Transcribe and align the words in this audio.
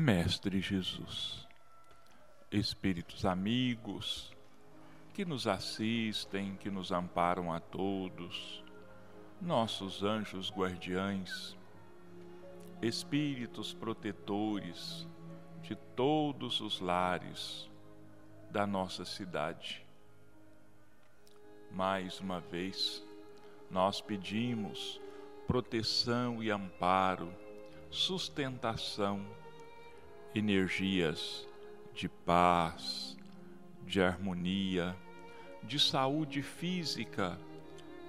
Mestre 0.00 0.62
Jesus, 0.62 1.46
Espíritos 2.50 3.26
amigos 3.26 4.34
que 5.12 5.26
nos 5.26 5.46
assistem, 5.46 6.56
que 6.56 6.70
nos 6.70 6.90
amparam 6.90 7.52
a 7.52 7.60
todos, 7.60 8.64
nossos 9.42 10.02
anjos 10.02 10.50
guardiães, 10.50 11.54
Espíritos 12.80 13.74
protetores 13.74 15.06
de 15.62 15.76
todos 15.94 16.62
os 16.62 16.80
lares 16.80 17.68
da 18.50 18.66
nossa 18.66 19.04
cidade. 19.04 19.84
Mais 21.70 22.20
uma 22.20 22.40
vez, 22.40 23.04
nós 23.70 24.00
pedimos 24.00 24.98
proteção 25.46 26.42
e 26.42 26.50
amparo, 26.50 27.30
sustentação, 27.90 29.38
energias 30.34 31.46
de 31.94 32.08
paz, 32.08 33.16
de 33.86 34.00
harmonia, 34.00 34.96
de 35.62 35.78
saúde 35.78 36.42
física 36.42 37.38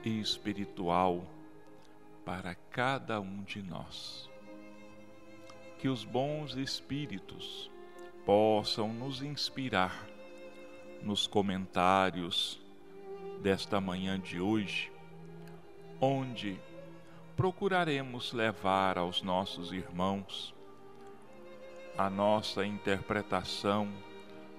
e 0.04 0.20
espiritual 0.20 1.26
para 2.24 2.56
cada 2.56 3.20
um 3.20 3.44
de 3.44 3.62
nós. 3.62 4.30
Que 5.80 5.90
os 5.90 6.04
bons 6.04 6.56
espíritos 6.56 7.72
possam 8.26 8.94
nos 8.94 9.24
inspirar 9.24 10.08
nos 11.02 11.26
comentários 11.26 12.62
desta 13.42 13.82
manhã 13.82 14.20
de 14.20 14.40
hoje, 14.40 14.92
onde 16.00 16.60
procuraremos 17.36 18.32
levar 18.32 19.00
aos 19.00 19.24
nossos 19.24 19.72
irmãos 19.72 20.54
a 22.02 22.10
nossa 22.10 22.66
interpretação 22.66 23.88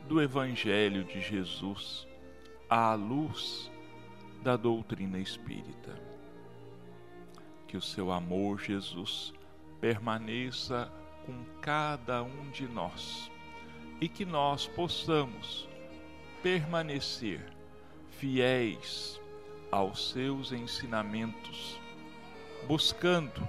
do 0.07 0.23
Evangelho 0.23 1.03
de 1.03 1.21
Jesus 1.21 2.07
à 2.71 2.95
luz 2.95 3.69
da 4.45 4.57
doutrina 4.57 5.19
espírita. 5.19 5.93
Que 7.67 7.77
o 7.77 7.83
seu 7.83 8.13
amor, 8.13 8.61
Jesus, 8.61 9.35
permaneça 9.81 10.89
com 11.27 11.35
cada 11.61 12.23
um 12.23 12.49
de 12.53 12.69
nós 12.69 13.29
e 14.01 14.09
que 14.09 14.25
nós 14.25 14.69
possamos 14.69 15.69
permanecer 16.45 17.45
fiéis 18.21 19.21
aos 19.69 20.11
seus 20.11 20.53
ensinamentos, 20.53 21.77
buscando 22.69 23.49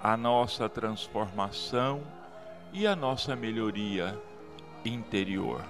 a 0.00 0.16
nossa 0.16 0.68
transformação 0.68 2.00
e 2.74 2.88
a 2.88 2.96
nossa 2.96 3.36
melhoria 3.36 4.20
interior. 4.84 5.64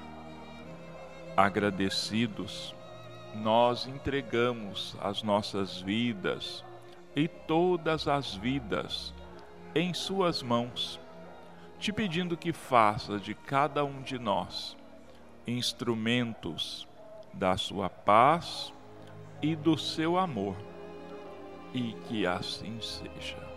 Agradecidos, 1.37 2.75
nós 3.35 3.87
entregamos 3.87 4.97
as 5.03 5.23
nossas 5.23 5.79
vidas 5.81 6.65
e 7.15 7.29
todas 7.29 8.09
as 8.09 8.35
vidas 8.35 9.13
em 9.75 9.93
Suas 9.93 10.43
mãos, 10.43 10.99
te 11.79 11.93
pedindo 11.93 12.39
que 12.39 12.53
faça 12.53 13.19
de 13.19 13.35
cada 13.35 13.85
um 13.85 14.01
de 14.01 14.19
nós 14.19 14.75
instrumentos 15.47 16.89
da 17.35 17.57
sua 17.57 17.91
paz 17.91 18.73
e 19.43 19.55
do 19.55 19.77
seu 19.77 20.17
amor, 20.17 20.57
e 21.75 21.93
que 22.09 22.27
assim 22.27 22.81
seja. 22.81 23.54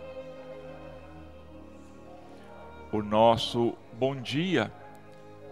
O 2.90 3.02
nosso 3.02 3.74
bom 3.92 4.16
dia 4.16 4.72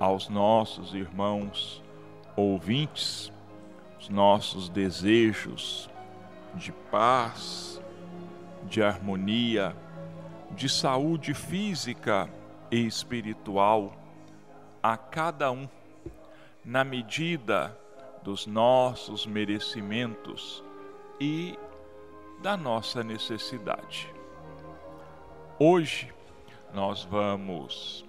aos 0.01 0.31
nossos 0.31 0.95
irmãos 0.95 1.85
ouvintes, 2.35 3.30
os 4.01 4.08
nossos 4.08 4.70
desejos 4.70 5.91
de 6.55 6.73
paz, 6.91 7.79
de 8.64 8.83
harmonia, 8.83 9.77
de 10.52 10.67
saúde 10.67 11.35
física 11.35 12.27
e 12.70 12.86
espiritual 12.86 13.95
a 14.83 14.97
cada 14.97 15.53
um 15.53 15.68
na 16.64 16.85
medida 16.85 17.79
dos 18.23 18.47
nossos 18.47 19.27
merecimentos 19.27 20.64
e 21.20 21.58
da 22.41 22.57
nossa 22.57 23.05
necessidade. 23.05 24.11
Hoje 25.58 26.16
nós 26.73 27.05
vamos 27.05 28.05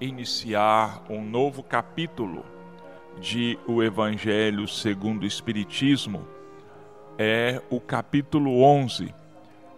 iniciar 0.00 1.02
um 1.08 1.22
novo 1.22 1.62
capítulo 1.62 2.44
de 3.20 3.58
O 3.66 3.82
Evangelho 3.82 4.66
segundo 4.68 5.24
o 5.24 5.26
Espiritismo. 5.26 6.26
É 7.18 7.60
o 7.68 7.80
capítulo 7.80 8.62
11, 8.62 9.14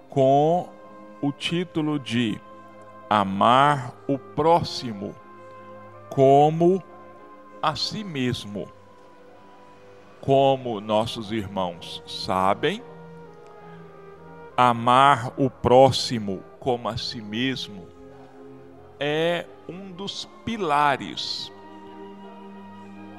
com 0.09 0.69
o 1.21 1.33
título 1.33 1.99
de 1.99 2.41
Amar 3.11 3.95
o 4.07 4.17
Próximo 4.19 5.15
como 6.09 6.83
a 7.63 7.75
si 7.75 8.05
mesmo. 8.05 8.69
Como 10.21 10.81
nossos 10.81 11.33
irmãos 11.33 12.03
sabem, 12.07 12.83
amar 14.57 15.33
o 15.37 15.49
próximo 15.49 16.43
como 16.61 16.89
a 16.89 16.97
si 16.97 17.21
mesmo 17.21 17.87
é 19.01 19.47
um 19.69 19.91
dos 19.91 20.29
pilares 20.45 21.51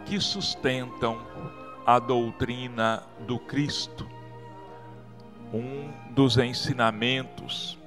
que 0.06 0.20
sustentam 0.20 1.18
a 1.86 2.00
doutrina 2.00 3.04
do 3.28 3.40
Cristo. 3.40 4.08
Um 5.54 5.92
dos 6.12 6.38
ensinamentos 6.38 7.78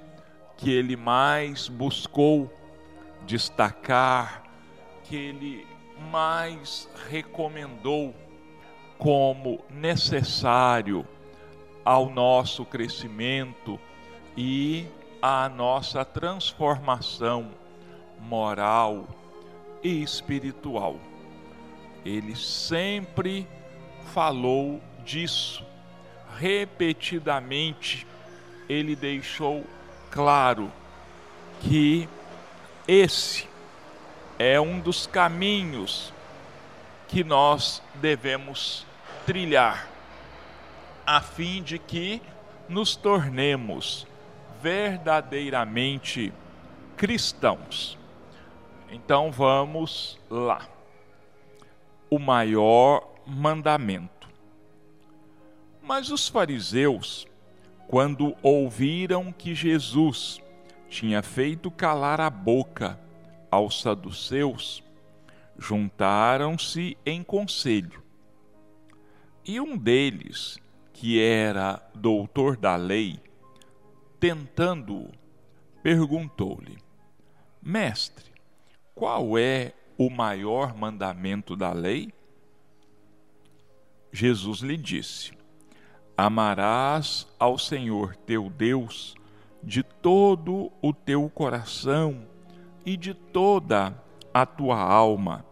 que 0.56 0.70
ele 0.70 0.96
mais 0.96 1.68
buscou 1.68 2.52
destacar, 3.26 4.42
que 5.04 5.16
ele 5.16 5.66
mais 6.10 6.88
recomendou 7.08 8.14
como 8.98 9.64
necessário 9.70 11.06
ao 11.86 12.10
nosso 12.10 12.64
crescimento 12.64 13.78
e 14.36 14.88
à 15.22 15.48
nossa 15.48 16.04
transformação 16.04 17.52
moral 18.18 19.06
e 19.84 20.02
espiritual. 20.02 20.96
Ele 22.04 22.34
sempre 22.34 23.46
falou 24.12 24.82
disso. 25.04 25.64
Repetidamente, 26.36 28.04
ele 28.68 28.96
deixou 28.96 29.64
claro 30.10 30.72
que 31.60 32.08
esse 32.88 33.48
é 34.40 34.60
um 34.60 34.80
dos 34.80 35.06
caminhos 35.06 36.12
que 37.06 37.22
nós 37.22 37.80
devemos 37.94 38.84
trilhar, 39.24 39.88
a 41.06 41.20
fim 41.20 41.62
de 41.62 41.78
que 41.78 42.20
nos 42.68 42.96
tornemos 42.96 44.06
verdadeiramente 44.60 46.32
cristãos. 46.96 47.96
Então 48.90 49.30
vamos 49.30 50.18
lá. 50.28 50.68
O 52.10 52.18
maior 52.18 53.08
mandamento. 53.26 54.28
Mas 55.82 56.10
os 56.10 56.28
fariseus, 56.28 57.26
quando 57.86 58.36
ouviram 58.42 59.32
que 59.32 59.54
Jesus 59.54 60.40
tinha 60.88 61.22
feito 61.22 61.70
calar 61.70 62.20
a 62.20 62.30
boca 62.30 62.98
aos 63.50 63.80
saduceus, 63.80 64.82
juntaram-se 65.58 66.96
em 67.04 67.22
conselho. 67.22 68.02
E 69.44 69.60
um 69.60 69.76
deles, 69.76 70.58
que 70.98 71.20
era 71.20 71.82
doutor 71.94 72.56
da 72.56 72.74
lei, 72.74 73.20
tentando-o, 74.18 75.12
perguntou-lhe: 75.82 76.78
Mestre, 77.62 78.32
qual 78.94 79.36
é 79.36 79.74
o 79.98 80.08
maior 80.08 80.74
mandamento 80.74 81.54
da 81.54 81.70
lei? 81.70 82.10
Jesus 84.10 84.60
lhe 84.60 84.78
disse: 84.78 85.32
Amarás 86.16 87.26
ao 87.38 87.58
Senhor 87.58 88.16
teu 88.16 88.48
Deus 88.48 89.14
de 89.62 89.82
todo 89.82 90.72
o 90.80 90.94
teu 90.94 91.28
coração 91.28 92.26
e 92.86 92.96
de 92.96 93.12
toda 93.12 94.02
a 94.32 94.46
tua 94.46 94.80
alma 94.80 95.44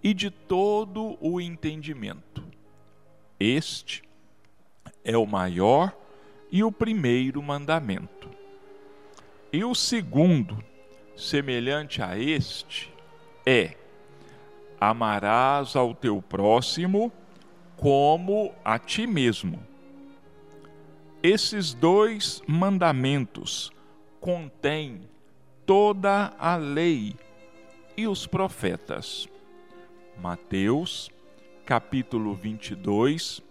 e 0.00 0.14
de 0.14 0.30
todo 0.30 1.18
o 1.20 1.40
entendimento. 1.40 2.44
Este 3.40 4.03
é 5.04 5.16
o 5.16 5.26
maior 5.26 5.94
e 6.50 6.64
o 6.64 6.72
primeiro 6.72 7.42
mandamento. 7.42 8.30
E 9.52 9.62
o 9.64 9.74
segundo 9.74 10.58
semelhante 11.16 12.02
a 12.02 12.18
este 12.18 12.92
é: 13.44 13.76
amarás 14.80 15.76
ao 15.76 15.94
teu 15.94 16.20
próximo 16.22 17.12
como 17.76 18.54
a 18.64 18.78
ti 18.78 19.06
mesmo. 19.06 19.60
Esses 21.22 21.72
dois 21.72 22.42
mandamentos 22.46 23.72
contêm 24.20 25.00
toda 25.64 26.34
a 26.38 26.56
lei 26.56 27.14
e 27.96 28.06
os 28.06 28.26
profetas. 28.26 29.28
Mateus, 30.20 31.10
capítulo 31.64 32.34
22, 32.34 33.42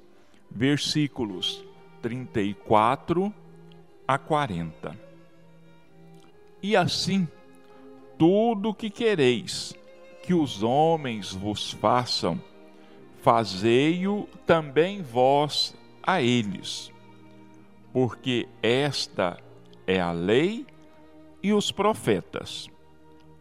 versículos 0.54 1.64
34 2.02 3.34
a 4.08 4.18
40. 4.18 4.98
E 6.62 6.76
assim, 6.76 7.28
tudo 8.18 8.70
o 8.70 8.74
que 8.74 8.90
quereis 8.90 9.74
que 10.22 10.34
os 10.34 10.64
homens 10.64 11.34
vos 11.34 11.72
façam, 11.72 12.42
fazei-o 13.22 14.28
também 14.46 15.02
vós 15.02 15.76
a 16.02 16.22
eles, 16.22 16.92
porque 17.92 18.48
esta 18.62 19.38
é 19.86 20.00
a 20.00 20.12
lei 20.12 20.66
e 21.42 21.52
os 21.52 21.72
profetas. 21.72 22.70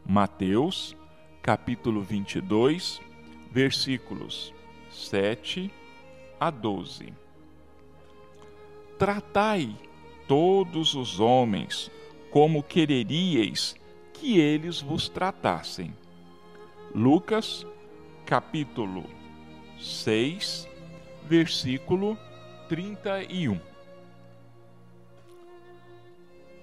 Mateus, 0.05 0.97
capítulo 1.41 2.01
22, 2.03 3.01
versículos 3.53 4.53
7 4.91 5.82
a 6.43 6.51
12. 6.51 7.15
Tratai 8.99 9.77
todos 10.27 10.97
os 10.97 11.21
homens 11.21 11.89
como 12.33 12.65
quereríeis 12.65 13.77
que 14.13 14.41
eles 14.41 14.81
vos 14.83 15.09
tratassem. 15.09 15.95
Lucas, 16.93 17.65
capítulo 18.27 19.05
6, 19.79 20.69
versículo 21.23 22.19
31. 22.69 23.61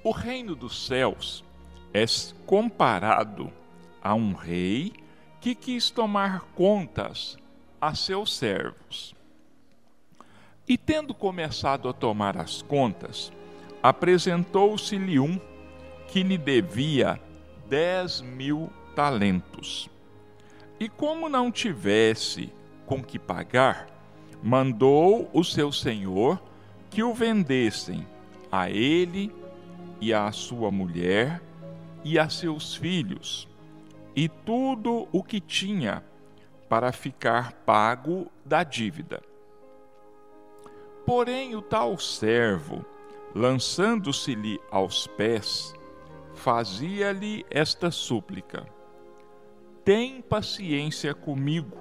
O 0.03 0.11
reino 0.11 0.55
dos 0.57 0.87
céus 0.87 1.41
é 1.93 2.03
comparado 2.45 3.49
a 4.01 4.13
um 4.13 4.33
rei 4.33 4.91
que 5.39 5.55
quis 5.55 5.89
tomar 5.89 6.41
contas 6.53 7.37
a 7.79 7.95
seus 7.95 8.35
servos. 8.35 9.17
E 10.69 10.77
tendo 10.77 11.15
começado 11.15 11.89
a 11.89 11.93
tomar 11.93 12.37
as 12.37 12.61
contas, 12.61 13.31
apresentou-se-lhe 13.81 15.19
um 15.19 15.41
que 16.07 16.21
lhe 16.21 16.37
devia 16.37 17.19
dez 17.67 18.21
mil 18.21 18.69
talentos. 18.95 19.89
E 20.79 20.87
como 20.87 21.27
não 21.27 21.51
tivesse 21.51 22.53
com 22.85 23.03
que 23.03 23.17
pagar, 23.17 23.87
mandou 24.43 25.27
o 25.33 25.43
seu 25.43 25.71
senhor 25.71 26.39
que 26.91 27.01
o 27.01 27.15
vendessem 27.15 28.05
a 28.51 28.69
ele 28.69 29.33
e 29.99 30.13
à 30.13 30.31
sua 30.31 30.69
mulher 30.69 31.41
e 32.03 32.19
a 32.19 32.29
seus 32.29 32.75
filhos, 32.75 33.47
e 34.15 34.29
tudo 34.29 35.07
o 35.11 35.23
que 35.23 35.39
tinha, 35.39 36.03
para 36.69 36.91
ficar 36.91 37.53
pago 37.65 38.31
da 38.45 38.63
dívida. 38.63 39.28
Porém, 41.09 41.55
o 41.55 41.61
tal 41.63 41.97
servo, 41.97 42.85
lançando-se-lhe 43.33 44.61
aos 44.69 45.07
pés, 45.07 45.73
fazia-lhe 46.35 47.43
esta 47.49 47.89
súplica: 47.89 48.67
Tem 49.83 50.21
paciência 50.21 51.15
comigo, 51.15 51.79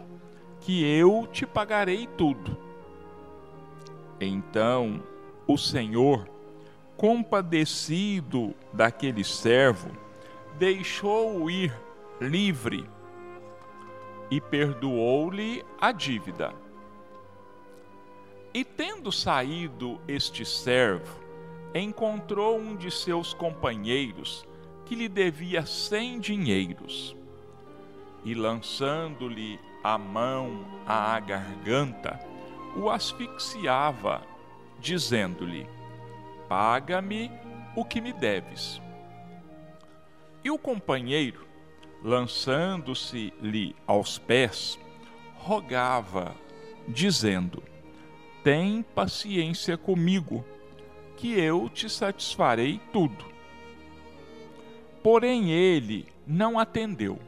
que 0.63 0.83
eu 0.83 1.29
te 1.31 1.45
pagarei 1.45 2.07
tudo. 2.17 2.57
Então 4.19 5.03
o 5.47 5.59
Senhor, 5.59 6.27
compadecido 6.97 8.55
daquele 8.73 9.25
servo, 9.25 9.91
deixou-o 10.59 11.51
ir 11.51 11.79
livre 12.19 12.89
e 14.31 14.41
perdoou-lhe 14.41 15.63
a 15.79 15.93
dívida. 15.93 16.68
E 18.53 18.65
tendo 18.65 19.13
saído 19.13 20.01
este 20.09 20.45
servo, 20.45 21.21
encontrou 21.75 22.59
um 22.59 22.75
de 22.75 22.91
seus 22.91 23.35
companheiros 23.35 24.47
que 24.87 24.95
lhe 24.95 25.09
devia 25.09 25.67
cem 25.67 26.19
dinheiros. 26.19 27.15
E 28.25 28.35
lançando-lhe 28.35 29.61
a 29.85 29.99
mão 29.99 30.65
à 30.87 31.21
garganta, 31.21 32.19
o 32.75 32.91
asfixiava, 32.91 34.23
dizendo-lhe: 34.81 35.67
Paga-me 36.49 37.31
o 37.77 37.85
que 37.85 38.01
me 38.01 38.13
deves. 38.13 38.81
E 40.43 40.51
o 40.51 40.59
companheiro, 40.59 41.47
lançando-se-lhe 42.03 43.77
aos 43.87 44.19
pés, 44.19 44.79
rogava, 45.37 46.35
dizendo: 46.89 47.63
Tem 48.49 48.83
paciência 48.95 49.77
comigo, 49.77 50.43
que 51.19 51.39
eu 51.39 51.69
te 51.69 51.87
satisfarei 51.87 52.81
tudo. 52.91 53.27
Porém 55.03 55.51
ele 55.51 56.07
não 56.27 56.59
atendeu. 56.59 57.19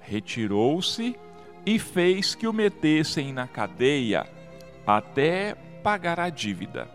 Retirou-se 0.00 1.16
e 1.64 1.78
fez 1.78 2.34
que 2.34 2.48
o 2.48 2.52
metessem 2.52 3.32
na 3.32 3.46
cadeia 3.46 4.28
até 4.84 5.54
pagar 5.54 6.18
a 6.18 6.28
dívida. 6.28 6.90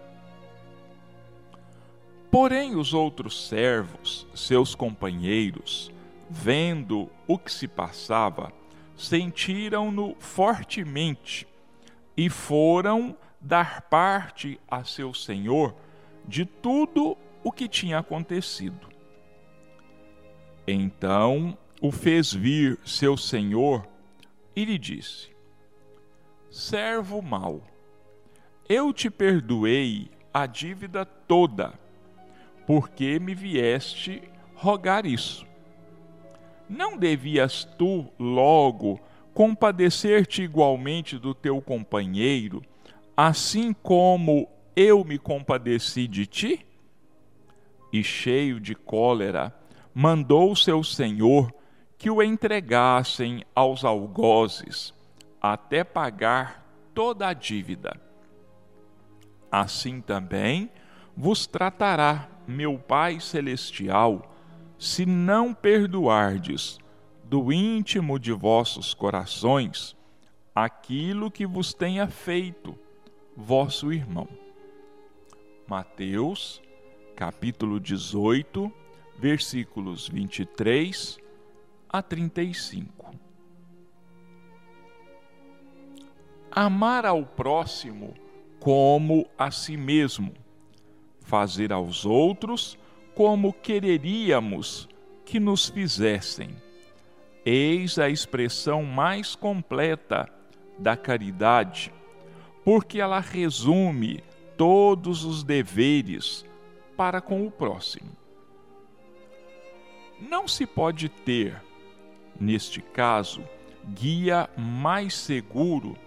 Porém, 2.29 2.75
os 2.75 2.93
outros 2.93 3.47
servos, 3.47 4.27
seus 4.35 4.75
companheiros, 4.75 5.89
vendo 6.29 7.09
o 7.25 7.37
que 7.37 7.53
se 7.53 7.65
passava, 7.65 8.51
sentiram-no 8.97 10.17
fortemente 10.19 11.47
e 12.21 12.29
foram 12.29 13.17
dar 13.41 13.81
parte 13.81 14.59
a 14.69 14.83
seu 14.83 15.11
senhor 15.11 15.73
de 16.23 16.45
tudo 16.45 17.17
o 17.43 17.51
que 17.51 17.67
tinha 17.67 17.97
acontecido. 17.97 18.87
Então 20.67 21.57
o 21.81 21.91
fez 21.91 22.31
vir 22.31 22.79
seu 22.85 23.17
senhor 23.17 23.87
e 24.55 24.63
lhe 24.63 24.77
disse: 24.77 25.35
Servo 26.51 27.23
mau, 27.23 27.63
eu 28.69 28.93
te 28.93 29.09
perdoei 29.09 30.11
a 30.31 30.45
dívida 30.45 31.03
toda 31.03 31.73
porque 32.67 33.19
me 33.19 33.33
vieste 33.33 34.21
rogar 34.53 35.07
isso? 35.07 35.43
Não 36.69 36.95
devias 36.95 37.63
tu 37.79 38.05
logo 38.19 38.99
compadecer-te 39.33 40.41
igualmente 40.41 41.17
do 41.17 41.33
teu 41.33 41.61
companheiro, 41.61 42.61
assim 43.15 43.73
como 43.73 44.47
eu 44.75 45.03
me 45.03 45.17
compadeci 45.17 46.07
de 46.07 46.25
ti? 46.25 46.65
E 47.91 48.03
cheio 48.03 48.59
de 48.59 48.73
cólera, 48.73 49.53
mandou 49.93 50.55
seu 50.55 50.83
senhor 50.83 51.53
que 51.97 52.09
o 52.09 52.23
entregassem 52.23 53.43
aos 53.53 53.83
algozes, 53.85 54.93
até 55.41 55.83
pagar 55.83 56.65
toda 56.93 57.27
a 57.27 57.33
dívida. 57.33 57.99
Assim 59.51 60.01
também 60.01 60.69
vos 61.15 61.45
tratará 61.45 62.29
meu 62.47 62.77
Pai 62.79 63.19
Celestial, 63.19 64.33
se 64.79 65.05
não 65.05 65.53
perdoardes 65.53 66.79
do 67.31 67.49
íntimo 67.53 68.19
de 68.19 68.33
vossos 68.33 68.93
corações 68.93 69.95
aquilo 70.53 71.31
que 71.31 71.45
vos 71.45 71.73
tenha 71.73 72.05
feito 72.05 72.77
vosso 73.37 73.93
irmão. 73.93 74.27
Mateus, 75.65 76.61
capítulo 77.15 77.79
18, 77.79 78.69
versículos 79.17 80.09
23 80.09 81.19
a 81.87 82.01
35. 82.01 83.15
Amar 86.51 87.05
ao 87.05 87.25
próximo 87.25 88.13
como 88.59 89.25
a 89.37 89.51
si 89.51 89.77
mesmo 89.77 90.33
fazer 91.21 91.71
aos 91.71 92.05
outros 92.05 92.77
como 93.15 93.53
quereríamos 93.53 94.89
que 95.23 95.39
nos 95.39 95.69
fizessem. 95.69 96.57
Eis 97.45 97.97
a 97.97 98.09
expressão 98.09 98.83
mais 98.83 99.35
completa 99.35 100.29
da 100.77 100.95
caridade, 100.95 101.91
porque 102.63 102.99
ela 102.99 103.19
resume 103.19 104.23
todos 104.57 105.25
os 105.25 105.43
deveres 105.43 106.45
para 106.95 107.19
com 107.19 107.45
o 107.45 107.51
próximo. 107.51 108.11
não 110.19 110.47
se 110.47 110.67
pode 110.67 111.09
ter, 111.09 111.59
neste 112.39 112.79
caso, 112.79 113.43
guia 113.95 114.47
mais 114.55 115.15
seguro 115.15 115.97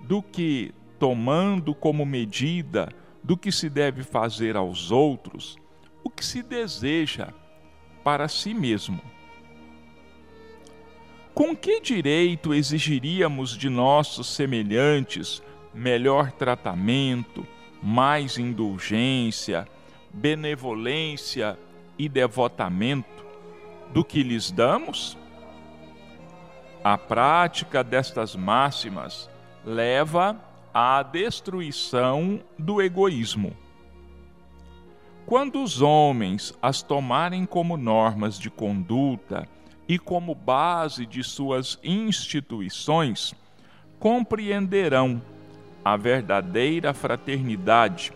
do 0.00 0.22
que 0.22 0.72
tomando 0.98 1.74
como 1.74 2.06
medida 2.06 2.88
do 3.22 3.36
que 3.36 3.52
se 3.52 3.68
deve 3.68 4.02
fazer 4.02 4.56
aos 4.56 4.90
outros 4.90 5.58
o 6.02 6.08
que 6.08 6.24
se 6.24 6.42
deseja 6.42 7.28
para 8.02 8.26
si 8.26 8.54
mesmo. 8.54 9.00
Com 11.38 11.54
que 11.54 11.80
direito 11.80 12.52
exigiríamos 12.52 13.56
de 13.56 13.70
nossos 13.70 14.26
semelhantes 14.26 15.40
melhor 15.72 16.32
tratamento, 16.32 17.46
mais 17.80 18.38
indulgência, 18.38 19.64
benevolência 20.12 21.56
e 21.96 22.08
devotamento 22.08 23.24
do 23.94 24.04
que 24.04 24.24
lhes 24.24 24.50
damos? 24.50 25.16
A 26.82 26.98
prática 26.98 27.84
destas 27.84 28.34
máximas 28.34 29.30
leva 29.64 30.36
à 30.74 31.04
destruição 31.04 32.40
do 32.58 32.82
egoísmo. 32.82 33.56
Quando 35.24 35.62
os 35.62 35.80
homens 35.80 36.52
as 36.60 36.82
tomarem 36.82 37.46
como 37.46 37.76
normas 37.76 38.40
de 38.40 38.50
conduta 38.50 39.48
e 39.88 39.98
como 39.98 40.34
base 40.34 41.06
de 41.06 41.24
suas 41.24 41.78
instituições, 41.82 43.34
compreenderão 43.98 45.22
a 45.82 45.96
verdadeira 45.96 46.92
fraternidade 46.92 48.12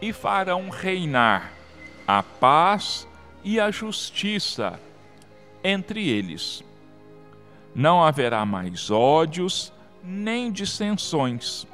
e 0.00 0.12
farão 0.12 0.70
reinar 0.70 1.52
a 2.06 2.22
paz 2.22 3.08
e 3.42 3.58
a 3.58 3.70
justiça 3.70 4.78
entre 5.64 6.08
eles. 6.08 6.62
Não 7.74 8.04
haverá 8.04 8.46
mais 8.46 8.90
ódios 8.90 9.72
nem 10.04 10.52
dissensões, 10.52 11.66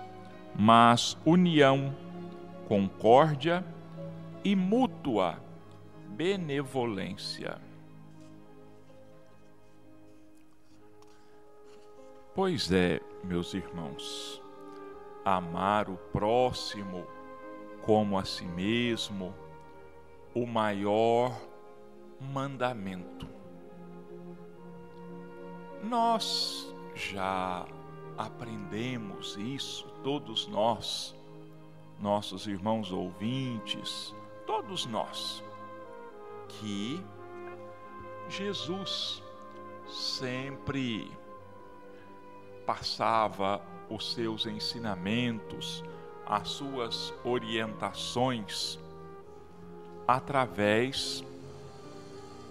mas 0.54 1.16
união, 1.25 1.94
concórdia 2.66 3.64
e 4.44 4.54
mútua 4.54 5.38
benevolência. 6.11 7.68
Pois 12.38 12.71
é, 12.71 13.00
meus 13.25 13.52
irmãos, 13.52 14.40
amar 15.25 15.90
o 15.90 15.97
próximo 15.97 17.04
como 17.83 18.16
a 18.16 18.25
si 18.25 18.45
mesmo, 18.45 19.35
o 20.33 20.47
maior 20.47 21.37
mandamento. 22.21 23.26
Nós 25.83 26.73
já 26.95 27.66
aprendemos 28.16 29.37
isso, 29.37 29.88
todos 30.04 30.47
nós, 30.47 31.16
nossos 32.00 32.47
irmãos 32.47 32.92
ouvintes, 32.92 34.14
todos 34.47 34.87
nós, 34.87 35.42
que 36.47 37.04
Jesus 38.28 39.25
sempre 39.88 41.11
passava 42.69 43.63
os 43.89 44.13
seus 44.13 44.45
ensinamentos, 44.45 45.83
as 46.27 46.49
suas 46.49 47.15
orientações 47.25 48.79
através 50.07 51.25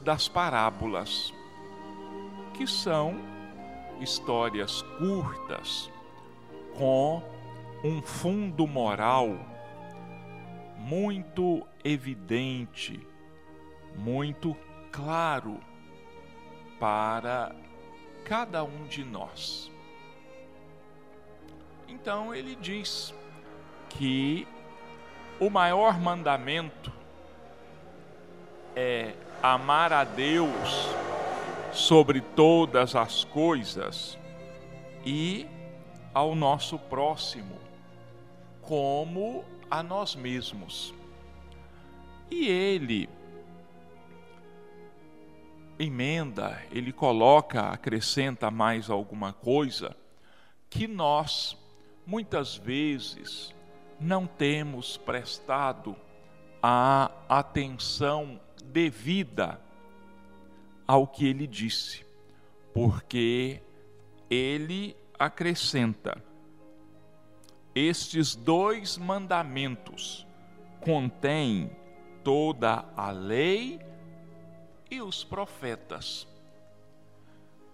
das 0.04 0.28
parábolas, 0.28 1.32
que 2.56 2.66
são 2.66 3.14
histórias 4.02 4.82
curtas 4.98 5.92
com 6.76 7.22
um 7.84 8.02
fundo 8.02 8.66
moral 8.66 9.38
muito 10.80 11.64
evidente, 11.84 13.00
muito 13.96 14.58
claro 14.92 15.60
para 16.80 17.56
cada 18.26 18.64
um 18.64 18.88
de 18.88 19.04
nós. 19.04 19.77
Então 21.88 22.34
ele 22.34 22.56
diz 22.56 23.14
que 23.90 24.48
o 25.40 25.50
maior 25.50 26.00
mandamento 26.00 26.92
é 28.76 29.14
amar 29.42 29.94
a 29.94 30.04
Deus 30.04 30.90
sobre 31.72 32.22
todas 32.22 32.96
as 32.96 33.24
coisas 33.24 34.18
e 35.06 35.48
ao 36.14 36.36
nosso 36.36 36.78
próximo 36.78 37.58
como 38.62 39.46
a 39.70 39.82
nós 39.82 40.16
mesmos. 40.16 40.94
E 42.30 42.48
ele 42.48 43.10
emenda, 45.80 46.62
ele 46.72 46.92
coloca, 46.92 47.70
acrescenta 47.70 48.52
mais 48.52 48.90
alguma 48.90 49.32
coisa 49.32 49.96
que 50.70 50.88
nós 50.88 51.56
muitas 52.08 52.56
vezes 52.56 53.54
não 54.00 54.26
temos 54.26 54.96
prestado 54.96 55.94
a 56.64 57.12
atenção 57.28 58.40
devida 58.64 59.60
ao 60.88 61.06
que 61.06 61.28
ele 61.28 61.46
disse, 61.46 62.06
porque 62.74 63.62
ele 64.30 64.96
acrescenta: 65.20 66.24
estes 67.76 68.36
dois 68.36 68.98
mandamentos 68.98 70.26
contêm 70.80 71.70
toda 72.24 72.86
a 72.96 73.12
lei 73.12 73.82
e 74.90 75.02
os 75.02 75.26
profetas. 75.26 76.26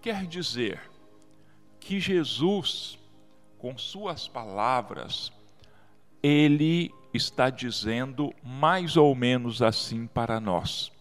Quer 0.00 0.26
dizer 0.26 0.90
que 1.78 2.00
Jesus 2.00 2.98
com 3.64 3.78
suas 3.78 4.28
palavras, 4.28 5.32
ele 6.22 6.92
está 7.14 7.48
dizendo 7.48 8.30
mais 8.42 8.94
ou 8.94 9.14
menos 9.14 9.62
assim 9.62 10.06
para 10.06 10.38
nós. 10.38 10.92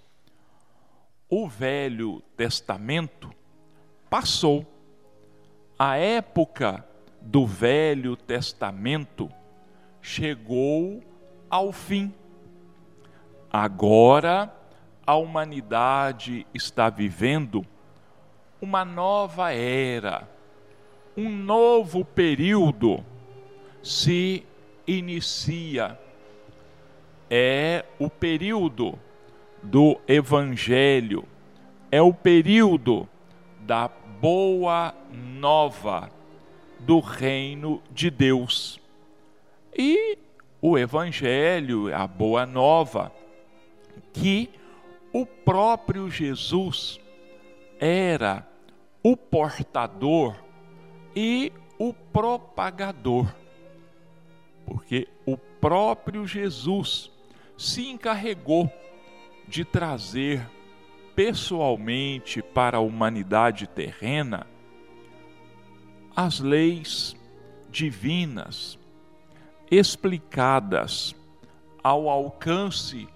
O 1.30 1.46
Velho 1.46 2.22
Testamento 2.38 3.30
passou. 4.10 4.66
A 5.78 5.98
época 5.98 6.88
do 7.20 7.46
Velho 7.46 8.16
Testamento 8.16 9.30
chegou 10.02 11.04
ao 11.50 11.74
fim. 11.74 12.14
Agora 13.52 14.56
a 15.06 15.18
humanidade 15.18 16.48
está 16.54 16.90
vivendo 16.90 17.66
uma 18.62 18.86
nova 18.86 19.52
era 19.52 20.33
um 21.16 21.30
novo 21.30 22.04
período 22.04 23.04
se 23.82 24.44
inicia. 24.88 26.00
É 27.30 27.86
o 28.00 28.10
período 28.10 29.00
do 29.62 30.00
Evangelho, 30.08 31.26
é 31.92 32.02
o 32.02 32.14
período 32.14 33.08
da 33.62 33.88
boa 34.22 34.94
nova 35.12 36.12
do 36.80 37.00
reino 37.00 37.82
de 37.92 38.10
Deus. 38.10 38.80
E 39.76 40.18
o 40.62 40.78
Evangelho, 40.78 41.94
a 41.96 42.06
boa 42.06 42.46
nova, 42.46 43.12
que 44.12 44.50
o 45.12 45.26
próprio 45.26 46.10
Jesus 46.10 47.00
era 47.80 48.48
o 49.02 49.18
portador 49.18 50.36
e 51.16 51.52
o 51.78 51.94
propagador. 51.94 53.34
Porque 54.66 55.08
o 55.26 55.38
próprio 55.38 56.26
Jesus 56.26 57.12
se 57.58 57.88
encarregou 57.88 58.72
de 59.48 59.64
trazer 59.64 60.48
pessoalmente 61.16 62.42
para 62.42 62.78
a 62.78 62.82
humanidade 62.82 63.68
terrena 63.68 64.48
as 66.16 66.40
leis 66.40 67.16
divinas 67.70 68.78
explicadas 69.70 71.16
ao 71.84 72.10
alcance 72.10 73.08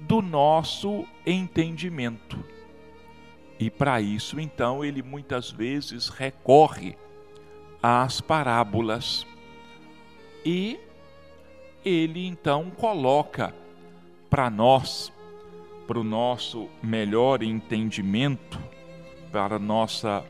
do 0.00 0.20
nosso 0.20 1.06
entendimento. 1.24 2.42
E 3.58 3.70
para 3.70 4.00
isso, 4.00 4.40
então, 4.40 4.84
ele 4.84 5.02
muitas 5.02 5.50
vezes 5.50 6.08
recorre 6.08 6.96
as 7.82 8.20
parábolas. 8.20 9.26
E 10.44 10.78
ele 11.84 12.26
então 12.26 12.70
coloca 12.70 13.54
para 14.28 14.50
nós, 14.50 15.12
para 15.86 15.98
o 15.98 16.04
nosso 16.04 16.68
melhor 16.82 17.42
entendimento, 17.42 18.58
para 19.32 19.58
nossa 19.58 20.24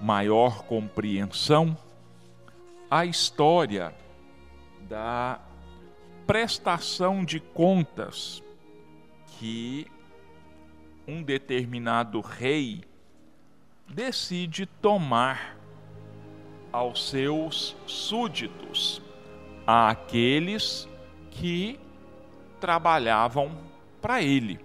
maior 0.00 0.62
compreensão, 0.64 1.76
a 2.90 3.04
história 3.04 3.94
da 4.88 5.40
prestação 6.26 7.24
de 7.24 7.40
contas 7.40 8.42
que 9.38 9.86
um 11.06 11.22
determinado 11.22 12.20
rei 12.20 12.82
decide 13.88 14.66
tomar 14.66 15.57
aos 16.78 17.08
seus 17.08 17.76
súditos, 17.86 19.02
àqueles 19.66 20.88
que 21.28 21.78
trabalhavam 22.60 23.50
para 24.00 24.22
ele. 24.22 24.60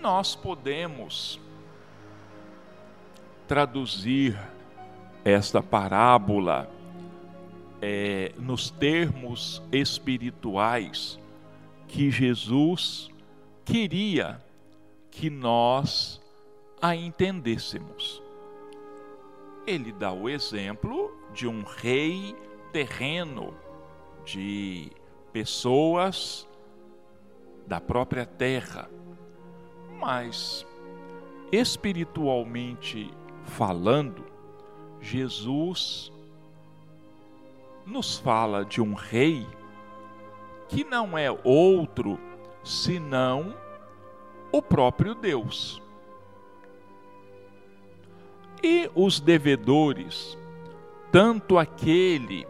Nós 0.00 0.34
podemos 0.34 1.38
traduzir 3.46 4.36
esta 5.24 5.62
parábola 5.62 6.68
é, 7.80 8.32
nos 8.38 8.70
termos 8.70 9.62
espirituais 9.70 11.16
que 11.86 12.10
Jesus 12.10 13.08
queria 13.64 14.42
que 15.12 15.30
nós 15.30 16.20
a 16.80 16.96
entendêssemos. 16.96 18.21
Ele 19.66 19.92
dá 19.92 20.12
o 20.12 20.28
exemplo 20.28 21.16
de 21.32 21.46
um 21.46 21.62
rei 21.62 22.36
terreno, 22.72 23.54
de 24.24 24.90
pessoas 25.32 26.48
da 27.66 27.80
própria 27.80 28.26
terra. 28.26 28.90
Mas, 29.98 30.66
espiritualmente 31.52 33.10
falando, 33.44 34.24
Jesus 35.00 36.12
nos 37.86 38.18
fala 38.18 38.64
de 38.64 38.80
um 38.80 38.94
rei 38.94 39.46
que 40.68 40.84
não 40.84 41.16
é 41.18 41.30
outro 41.44 42.18
senão 42.64 43.54
o 44.50 44.62
próprio 44.62 45.14
Deus. 45.14 45.82
E 48.62 48.88
os 48.94 49.18
devedores, 49.18 50.38
tanto 51.10 51.58
aquele 51.58 52.46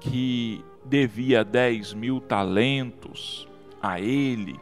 que 0.00 0.64
devia 0.84 1.44
dez 1.44 1.92
mil 1.92 2.20
talentos 2.20 3.46
a 3.82 4.00
ele, 4.00 4.58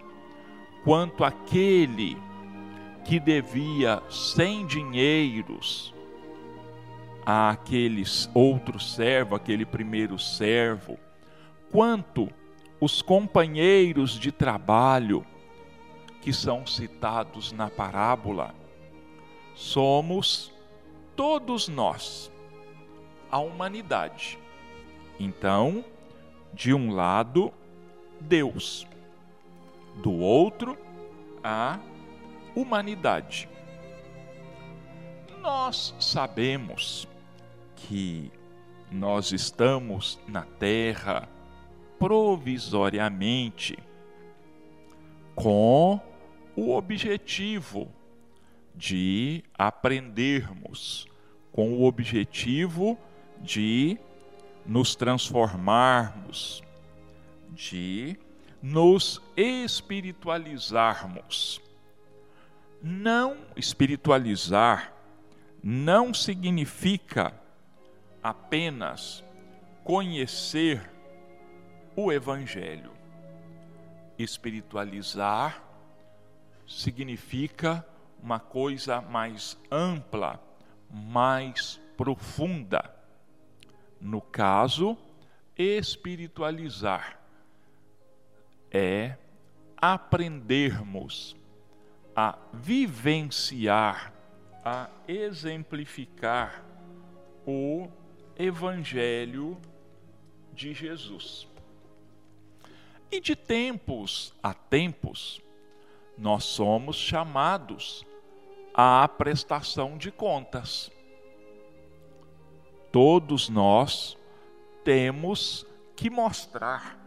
quanto 0.83 1.23
aquele 1.23 2.17
que 3.05 3.21
devia 3.21 4.03
cem 4.09 4.67
dinheiros 4.67 5.95
àquele 7.25 8.03
outro 8.35 8.81
servo, 8.81 9.35
aquele 9.35 9.65
primeiro 9.65 10.19
servo, 10.19 10.99
quanto 11.71 12.29
os 12.81 13.01
companheiros 13.01 14.19
de 14.19 14.33
trabalho 14.33 15.25
que 16.21 16.33
são 16.33 16.67
citados 16.67 17.53
na 17.53 17.69
parábola, 17.69 18.55
somos 19.55 20.54
todos 21.17 21.69
nós, 21.69 22.31
a 23.31 23.39
humanidade. 23.39 24.39
Então, 25.19 25.85
de 26.53 26.73
um 26.75 26.93
lado, 26.93 27.53
Deus, 28.21 28.87
do 29.97 30.13
outro, 30.13 30.79
a 31.43 31.79
humanidade. 32.55 33.49
Nós 35.41 35.95
sabemos 36.01 37.09
que 37.77 38.31
nós 38.91 39.33
estamos 39.33 40.19
na 40.27 40.43
Terra 40.43 41.29
provisoriamente 41.99 43.79
com 45.35 46.01
o 46.57 46.75
objetivo 46.75 47.89
de 48.75 49.45
aprendermos, 49.55 51.07
com 51.53 51.75
o 51.75 51.85
objetivo 51.85 52.99
de 53.41 53.97
nos 54.67 54.97
transformarmos, 54.97 56.65
de 57.51 58.19
nos 58.61 59.23
espiritualizarmos. 59.37 61.61
Não 62.83 63.37
espiritualizar 63.57 64.93
não 65.63 66.13
significa 66.13 67.33
apenas 68.23 69.25
conhecer 69.85 70.91
o 71.95 72.13
Evangelho. 72.13 72.91
Espiritualizar 74.19 75.63
significa 76.67 77.87
uma 78.25 78.41
coisa 78.41 79.03
mais 79.03 79.55
ampla, 79.71 80.43
mais 80.91 81.79
profunda. 81.95 82.91
No 84.01 84.23
caso, 84.23 84.97
espiritualizar 85.55 87.21
é 88.71 89.19
aprendermos 89.77 91.37
a 92.17 92.39
vivenciar, 92.51 94.11
a 94.65 94.89
exemplificar 95.07 96.65
o 97.47 97.91
Evangelho 98.39 99.61
de 100.51 100.73
Jesus. 100.73 101.47
E 103.11 103.21
de 103.21 103.37
tempos 103.37 104.33
a 104.43 104.55
tempos, 104.55 105.43
nós 106.17 106.45
somos 106.45 106.97
chamados 106.97 108.03
à 108.75 109.07
prestação 109.07 109.97
de 109.97 110.11
contas. 110.11 110.91
Todos 112.91 113.49
nós 113.49 114.19
temos 114.83 115.65
que 115.95 116.11
mostrar, 116.11 116.99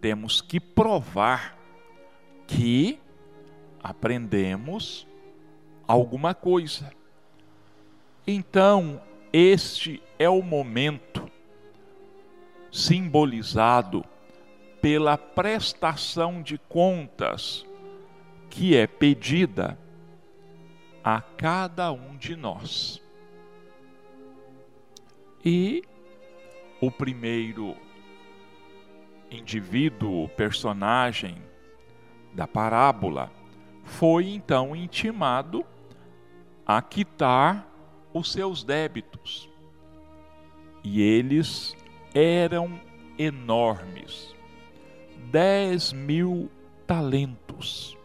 temos 0.00 0.42
que 0.42 0.60
provar 0.60 1.58
que 2.46 3.00
aprendemos 3.82 5.06
alguma 5.88 6.34
coisa. 6.34 6.92
Então, 8.26 9.00
este 9.32 10.02
é 10.18 10.28
o 10.28 10.42
momento 10.42 11.30
simbolizado 12.70 14.04
pela 14.80 15.16
prestação 15.16 16.42
de 16.42 16.58
contas 16.58 17.64
que 18.50 18.76
é 18.76 18.86
pedida 18.86 19.78
a 21.04 21.20
cada 21.20 21.92
um 21.92 22.16
de 22.16 22.34
nós. 22.34 23.02
E 25.44 25.84
o 26.80 26.90
primeiro 26.90 27.76
indivíduo, 29.30 30.28
personagem 30.30 31.36
da 32.32 32.46
parábola, 32.46 33.30
foi 33.84 34.28
então 34.28 34.74
intimado 34.74 35.64
a 36.66 36.80
quitar 36.80 37.70
os 38.14 38.32
seus 38.32 38.64
débitos. 38.64 39.50
E 40.82 41.02
eles 41.02 41.76
eram 42.14 42.80
enormes 43.18 44.34
dez 45.30 45.92
mil 45.92 46.50
talentos. 46.86 47.96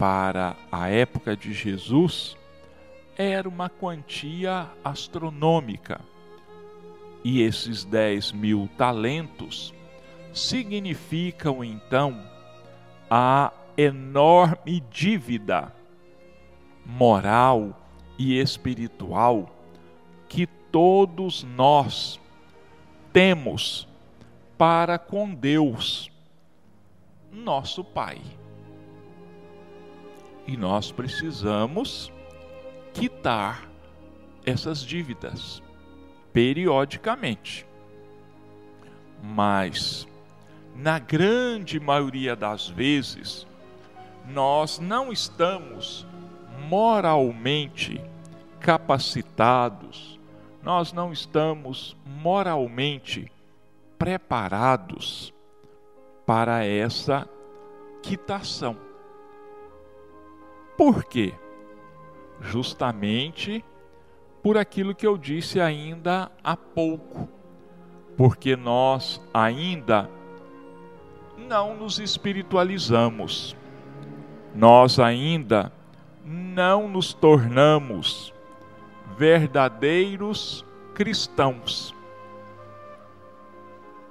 Para 0.00 0.56
a 0.72 0.88
época 0.88 1.36
de 1.36 1.52
Jesus, 1.52 2.34
era 3.18 3.46
uma 3.46 3.68
quantia 3.68 4.66
astronômica. 4.82 6.00
E 7.22 7.42
esses 7.42 7.84
dez 7.84 8.32
mil 8.32 8.66
talentos 8.78 9.74
significam 10.32 11.62
então 11.62 12.18
a 13.10 13.52
enorme 13.76 14.82
dívida 14.90 15.70
moral 16.86 17.78
e 18.18 18.40
espiritual 18.40 19.54
que 20.30 20.46
todos 20.46 21.44
nós 21.44 22.18
temos 23.12 23.86
para 24.56 24.98
com 24.98 25.34
Deus, 25.34 26.10
nosso 27.30 27.84
Pai. 27.84 28.18
E 30.46 30.56
nós 30.56 30.90
precisamos 30.90 32.12
quitar 32.92 33.68
essas 34.44 34.82
dívidas 34.82 35.62
periodicamente. 36.32 37.66
Mas 39.22 40.06
na 40.74 40.98
grande 40.98 41.78
maioria 41.78 42.34
das 42.34 42.68
vezes, 42.68 43.46
nós 44.26 44.78
não 44.78 45.12
estamos 45.12 46.06
moralmente 46.68 48.00
capacitados, 48.60 50.18
nós 50.62 50.92
não 50.92 51.12
estamos 51.12 51.96
moralmente 52.06 53.30
preparados 53.98 55.34
para 56.24 56.64
essa 56.64 57.28
quitação. 58.02 58.89
Por 60.80 61.04
quê? 61.04 61.34
Justamente 62.40 63.62
por 64.42 64.56
aquilo 64.56 64.94
que 64.94 65.06
eu 65.06 65.18
disse 65.18 65.60
ainda 65.60 66.32
há 66.42 66.56
pouco, 66.56 67.28
porque 68.16 68.56
nós 68.56 69.20
ainda 69.34 70.08
não 71.36 71.76
nos 71.76 71.98
espiritualizamos, 71.98 73.54
nós 74.54 74.98
ainda 74.98 75.70
não 76.24 76.88
nos 76.88 77.12
tornamos 77.12 78.32
verdadeiros 79.18 80.64
cristãos. 80.94 81.94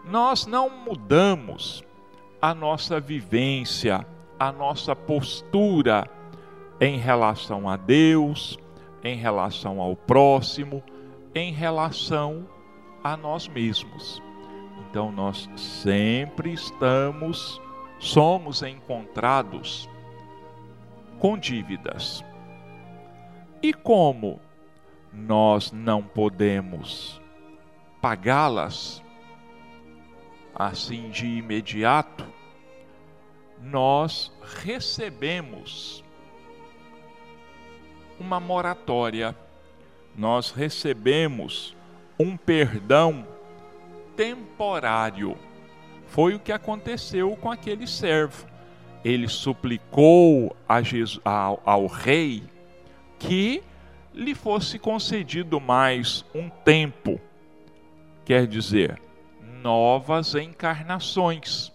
Nós 0.05 0.45
não 0.45 0.69
mudamos 0.69 1.84
a 2.39 2.53
nossa 2.53 2.99
vivência, 2.99 4.05
a 4.39 4.51
nossa 4.51 4.95
postura 4.95 6.08
em 6.79 6.97
relação 6.97 7.67
a 7.67 7.75
Deus, 7.75 8.57
em 9.03 9.15
relação 9.15 9.81
ao 9.81 9.95
próximo, 9.95 10.83
em 11.35 11.51
relação 11.51 12.47
a 13.03 13.15
nós 13.15 13.47
mesmos. 13.47 14.21
Então 14.89 15.11
nós 15.11 15.49
sempre 15.55 16.53
estamos, 16.53 17.61
somos 17.99 18.63
encontrados 18.63 19.89
com 21.19 21.37
dívidas. 21.37 22.23
E 23.61 23.73
como 23.73 24.39
nós 25.11 25.71
não 25.71 26.01
podemos 26.01 27.21
pagá-las 28.01 29.03
assim 30.55 31.09
de 31.09 31.25
imediato, 31.25 32.25
nós 33.61 34.31
recebemos 34.63 36.03
uma 38.19 38.39
moratória, 38.39 39.36
nós 40.15 40.51
recebemos 40.51 41.75
um 42.19 42.36
perdão 42.36 43.25
temporário. 44.15 45.38
Foi 46.08 46.36
o 46.36 46.39
que 46.39 46.51
aconteceu 46.51 47.36
com 47.38 47.49
aquele 47.49 47.88
servo. 47.88 48.45
Ele 49.03 49.27
suplicou 49.27 50.55
a 50.67 50.82
Jesus, 50.82 51.21
ao, 51.23 51.62
ao 51.65 51.86
rei 51.88 52.43
que 53.17 53.63
lhe 54.13 54.36
fosse 54.36 54.77
concedido 54.77 55.62
mais 55.62 56.25
um 56.36 56.49
tempo, 56.49 57.19
quer 58.25 58.45
dizer, 58.45 59.01
novas 59.62 60.36
encarnações, 60.36 61.71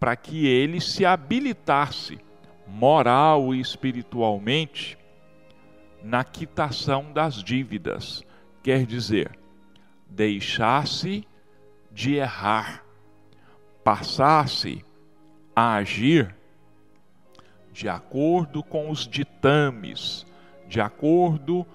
para 0.00 0.16
que 0.16 0.46
ele 0.46 0.80
se 0.80 1.04
habilitasse 1.04 2.18
moral 2.72 3.54
e 3.54 3.60
espiritualmente 3.60 4.96
na 6.02 6.24
quitação 6.24 7.12
das 7.12 7.44
dívidas, 7.44 8.24
quer 8.62 8.86
dizer, 8.86 9.38
deixasse 10.08 11.28
de 11.92 12.14
errar, 12.14 12.82
passasse 13.84 14.82
a 15.54 15.74
agir 15.74 16.34
de 17.72 17.90
acordo 17.90 18.62
com 18.62 18.90
os 18.90 19.06
ditames, 19.06 20.26
de 20.66 20.80
acordo 20.80 21.66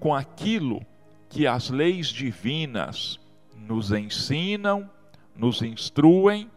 com 0.00 0.12
aquilo 0.12 0.84
que 1.28 1.46
as 1.46 1.70
leis 1.70 2.08
divinas 2.08 3.20
nos 3.56 3.92
ensinam, 3.92 4.90
nos 5.36 5.62
instruem 5.62 6.50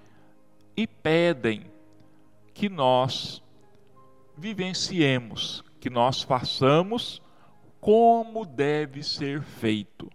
e 0.76 0.88
pedem 0.88 1.73
que 2.54 2.70
nós 2.70 3.42
vivenciemos, 4.38 5.64
que 5.80 5.90
nós 5.90 6.22
façamos 6.22 7.22
como 7.80 8.46
deve 8.46 9.04
ser 9.04 9.42
feito, 9.42 10.10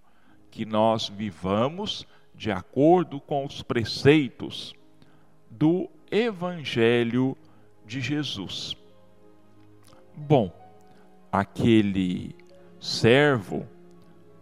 que 0.51 0.65
nós 0.65 1.09
vivamos 1.09 2.07
de 2.35 2.51
acordo 2.51 3.21
com 3.21 3.45
os 3.45 3.63
preceitos 3.63 4.73
do 5.51 5.91
Evangelho 6.11 7.37
de 7.85 8.01
Jesus. 8.01 8.75
Bom, 10.17 10.51
aquele 11.31 12.35
servo 12.81 13.67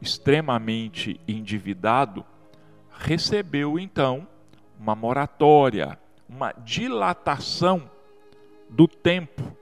extremamente 0.00 1.20
endividado 1.26 2.24
recebeu 2.90 3.78
então 3.78 4.26
uma 4.78 4.94
moratória, 4.94 5.98
uma 6.28 6.52
dilatação 6.52 7.90
do 8.68 8.88
tempo 8.88 9.56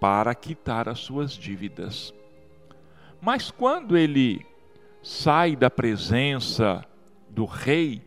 para 0.00 0.34
quitar 0.34 0.88
as 0.88 0.98
suas 1.00 1.32
dívidas. 1.32 2.14
Mas 3.20 3.50
quando 3.50 3.96
ele 3.96 4.46
sai 5.02 5.54
da 5.54 5.70
presença 5.70 6.84
do 7.28 7.44
rei, 7.44 8.02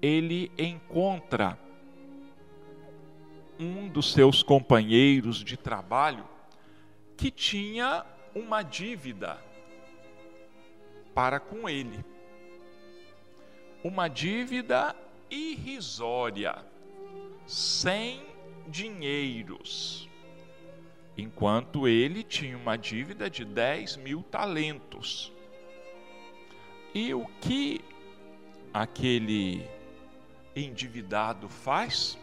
ele 0.00 0.50
encontra 0.58 1.56
um 3.58 3.88
dos 3.88 4.12
seus 4.12 4.42
companheiros 4.42 5.44
de 5.44 5.56
trabalho 5.56 6.24
que 7.16 7.30
tinha 7.30 8.04
uma 8.34 8.62
dívida 8.62 9.38
para 11.14 11.38
com 11.38 11.68
ele. 11.68 12.04
Uma 13.84 14.08
dívida 14.08 14.96
irrisória, 15.32 16.62
sem 17.46 18.20
dinheiros, 18.68 20.06
enquanto 21.16 21.88
ele 21.88 22.22
tinha 22.22 22.56
uma 22.56 22.76
dívida 22.76 23.30
de 23.30 23.42
10 23.42 23.96
mil 23.96 24.22
talentos. 24.22 25.32
E 26.94 27.14
o 27.14 27.24
que 27.40 27.80
aquele 28.74 29.66
endividado 30.54 31.48
faz? 31.48 32.18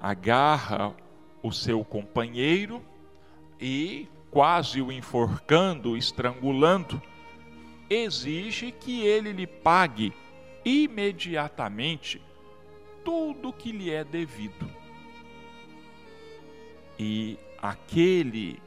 Agarra 0.00 0.94
o 1.42 1.50
seu 1.50 1.84
companheiro 1.84 2.80
e, 3.60 4.08
quase 4.30 4.80
o 4.80 4.92
enforcando, 4.92 5.96
estrangulando, 5.96 7.02
exige 7.90 8.70
que 8.70 9.04
ele 9.04 9.32
lhe 9.32 9.46
pague 9.46 10.12
imediatamente 10.64 12.20
tudo 13.04 13.52
que 13.52 13.70
lhe 13.70 13.90
é 13.90 14.02
devido. 14.02 14.68
E 16.98 17.38
aquele 17.60 18.60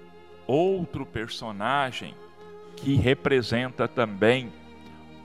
outro 0.45 1.05
personagem 1.05 2.15
que 2.75 2.95
representa 2.95 3.87
também 3.87 4.51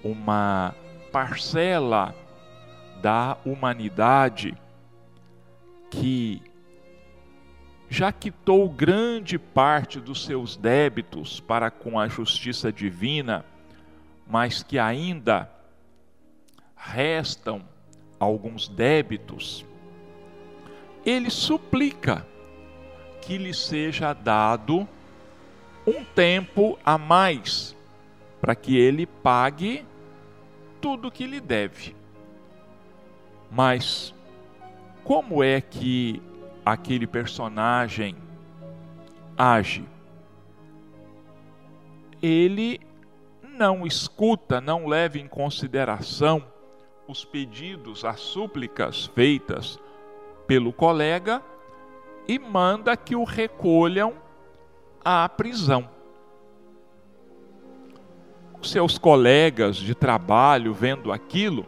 uma 0.03 0.75
parcela 1.13 2.15
da 3.03 3.37
humanidade 3.45 4.57
que 5.91 6.43
já 7.89 8.11
quitou 8.11 8.71
grande 8.71 9.39
parte 9.39 10.01
dos 10.01 10.25
seus 10.25 10.57
débitos 10.57 11.41
para 11.41 11.71
com 11.71 12.01
a 12.01 12.09
justiça 12.09 12.73
divina, 12.73 13.45
mas 14.27 14.63
que 14.63 14.79
ainda 14.79 15.52
restam 16.85 17.63
alguns 18.19 18.69
débitos, 18.69 19.65
ele 21.07 21.31
suplica 21.31 22.27
que 23.21 23.39
lhe 23.39 23.55
seja 23.55 24.13
dado 24.13 24.87
um 25.87 26.05
tempo 26.05 26.79
a 26.85 26.99
mais 26.99 27.77
para 28.41 28.55
que 28.55 28.77
ele 28.77 29.07
pague 29.07 29.87
tudo 30.81 31.11
que 31.11 31.27
lhe 31.27 31.41
deve. 31.41 31.95
Mas 33.51 34.13
como 35.05 35.43
é 35.43 35.61
que 35.61 36.21
aquele 36.65 37.07
personagem 37.07 38.17
age? 39.37 39.85
Ele 42.21 42.81
não 43.43 43.87
escuta, 43.87 44.61
não 44.61 44.87
leva 44.87 45.19
em 45.19 45.29
consideração 45.29 46.52
os 47.13 47.25
pedidos, 47.25 48.05
as 48.05 48.19
súplicas 48.21 49.05
feitas 49.07 49.79
pelo 50.47 50.73
colega 50.73 51.43
e 52.27 52.39
manda 52.39 52.97
que 52.97 53.15
o 53.15 53.23
recolham 53.23 54.15
à 55.05 55.29
prisão. 55.29 55.89
seus 58.63 58.97
colegas 58.97 59.75
de 59.75 59.93
trabalho, 59.93 60.73
vendo 60.73 61.11
aquilo, 61.11 61.67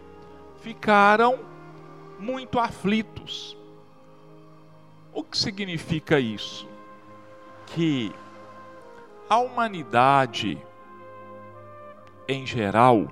ficaram 0.60 1.40
muito 2.20 2.60
aflitos. 2.60 3.56
O 5.12 5.24
que 5.24 5.36
significa 5.36 6.20
isso? 6.20 6.68
Que 7.66 8.12
a 9.28 9.38
humanidade, 9.38 10.56
em 12.28 12.46
geral, 12.46 13.08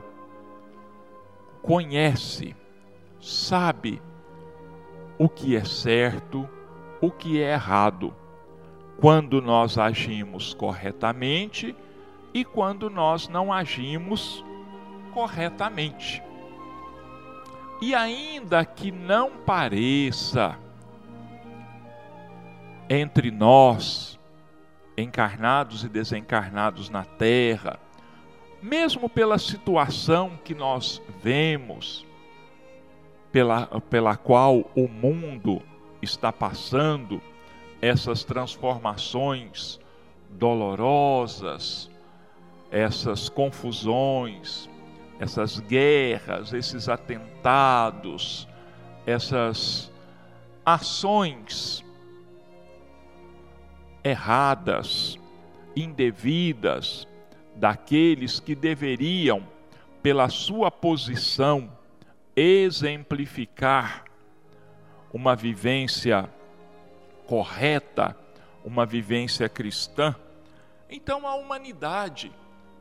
conhece, 1.62 2.57
sabe 3.20 4.03
o 5.18 5.29
que 5.29 5.57
é 5.57 5.64
certo, 5.64 6.48
o 7.01 7.11
que 7.11 7.40
é 7.40 7.53
errado, 7.53 8.14
quando 9.01 9.40
nós 9.40 9.79
agimos 9.79 10.53
corretamente 10.55 11.75
e 12.35 12.44
quando 12.44 12.90
nós 12.90 13.29
não 13.29 13.53
agimos 13.53 14.44
corretamente. 15.12 16.22
E 17.81 17.94
ainda 17.94 18.64
que 18.64 18.90
não 18.90 19.31
pareça 19.31 20.57
entre 22.88 23.31
nós, 23.31 24.18
encarnados 24.96 25.83
e 25.85 25.88
desencarnados 25.88 26.90
na 26.90 27.05
Terra, 27.05 27.79
mesmo 28.62 29.09
pela 29.09 29.38
situação 29.38 30.38
que 30.44 30.55
nós 30.55 31.03
vemos, 31.20 32.07
pela, 33.33 33.66
pela 33.90 34.16
qual 34.16 34.70
o 34.77 34.87
mundo 34.87 35.61
está 36.01 36.33
passando, 36.33 37.20
essas 37.81 38.22
transformações 38.22 39.81
dolorosas, 40.31 41.90
essas 42.70 43.29
confusões, 43.29 44.70
essas 45.18 45.59
guerras, 45.59 46.53
esses 46.53 46.88
atentados, 46.88 48.46
essas 49.05 49.92
ações 50.64 51.85
erradas, 54.05 55.18
indevidas 55.75 57.07
daqueles 57.62 58.40
que 58.40 58.57
deveriam, 58.57 59.46
pela 60.03 60.29
sua 60.29 60.68
posição, 60.68 61.70
exemplificar 62.35 64.03
uma 65.12 65.37
vivência 65.37 66.29
correta, 67.25 68.16
uma 68.64 68.85
vivência 68.85 69.48
cristã. 69.48 70.12
Então 70.90 71.25
a 71.25 71.37
humanidade 71.37 72.33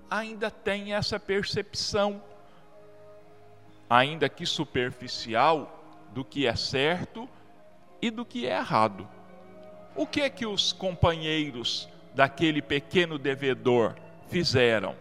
ainda 0.10 0.50
tem 0.50 0.96
essa 0.96 1.20
percepção 1.20 2.20
ainda 3.88 4.28
que 4.28 4.48
superficial, 4.48 5.78
do 6.12 6.26
que 6.26 6.48
é 6.48 6.56
certo 6.56 7.30
e 8.02 8.10
do 8.10 8.26
que 8.26 8.48
é 8.48 8.58
errado. 8.58 9.08
O 9.96 10.08
que 10.08 10.22
é 10.22 10.30
que 10.30 10.48
os 10.48 10.74
companheiros 10.74 11.88
daquele 12.16 12.64
pequeno 12.64 13.20
devedor 13.20 13.96
fizeram? 14.32 14.96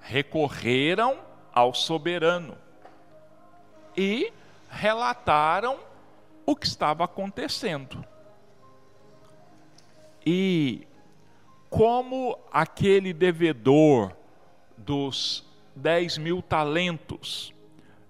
Recorreram 0.00 1.18
ao 1.52 1.74
soberano 1.74 2.56
e 3.96 4.30
relataram 4.68 5.78
o 6.44 6.54
que 6.54 6.66
estava 6.66 7.04
acontecendo. 7.04 8.04
E 10.24 10.86
como 11.70 12.38
aquele 12.52 13.12
devedor 13.12 14.12
dos 14.76 15.44
10 15.74 16.18
mil 16.18 16.42
talentos 16.42 17.54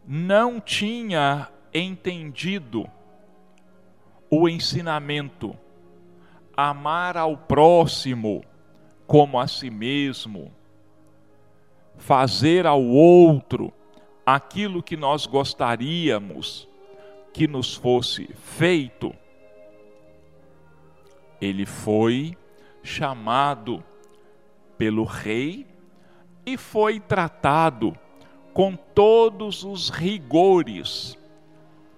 não 0.05 0.61
tinha 0.61 1.49
entendido 1.73 2.91
o 4.29 4.49
ensinamento, 4.49 5.57
amar 6.57 7.17
ao 7.17 7.37
próximo 7.37 8.45
como 9.07 9.39
a 9.39 9.47
si 9.47 9.71
mesmo, 9.71 10.53
fazer 11.97 12.67
ao 12.67 12.83
outro 12.83 13.73
aquilo 14.25 14.83
que 14.83 14.97
nós 14.97 15.27
gostaríamos 15.27 16.69
que 17.33 17.47
nos 17.47 17.75
fosse 17.75 18.29
feito, 18.35 19.15
ele 21.41 21.67
foi 21.67 22.37
chamado 22.83 23.85
pelo 24.79 25.05
rei 25.05 25.67
e 26.45 26.57
foi 26.57 27.01
tratado 27.01 27.97
com 28.55 28.75
todos 28.75 29.65
os 29.65 29.91
rigores 29.91 31.19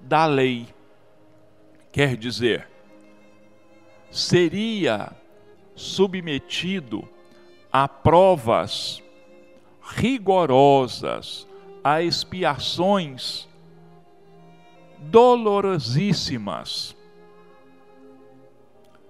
da 0.00 0.26
lei. 0.26 0.66
Quer 1.92 2.16
dizer, 2.16 2.68
seria 4.10 5.12
submetido 5.74 7.08
a 7.70 7.86
provas 7.86 9.02
rigorosas, 9.96 11.46
a 11.82 12.02
expiações 12.02 13.48
dolorosíssimas. 14.98 16.96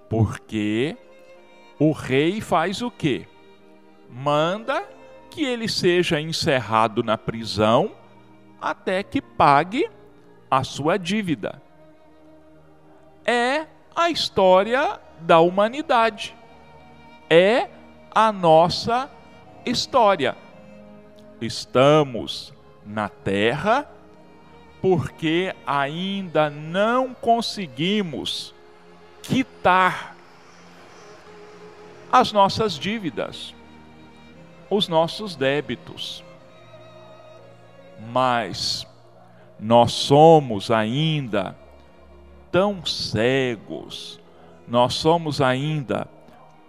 Porque 0.08 0.96
o 1.78 1.92
rei 1.92 2.40
faz 2.40 2.82
o 2.82 2.90
quê? 2.90 3.26
Manda 4.08 4.82
que 5.30 5.44
ele 5.44 5.68
seja 5.68 6.20
encerrado 6.20 7.02
na 7.02 7.18
prisão 7.18 7.92
até 8.60 9.02
que 9.02 9.20
pague 9.20 9.88
a 10.50 10.64
sua 10.64 10.96
dívida. 10.98 11.60
É 13.24 13.66
a 13.94 14.10
história 14.10 14.98
da 15.20 15.40
humanidade. 15.40 16.34
É 17.28 17.68
a 18.14 18.32
nossa 18.32 19.10
história. 19.66 20.34
Estamos 21.40 22.52
na 22.84 23.08
terra 23.08 23.88
porque 24.80 25.54
ainda 25.66 26.48
não 26.48 27.12
conseguimos 27.14 28.54
quitar 29.22 30.16
as 32.10 32.32
nossas 32.32 32.78
dívidas 32.78 33.54
os 34.70 34.88
nossos 34.88 35.34
débitos. 35.34 36.24
Mas 38.10 38.86
nós 39.58 39.92
somos 39.92 40.70
ainda 40.70 41.56
tão 42.50 42.84
cegos, 42.84 44.20
nós 44.66 44.94
somos 44.94 45.40
ainda 45.40 46.08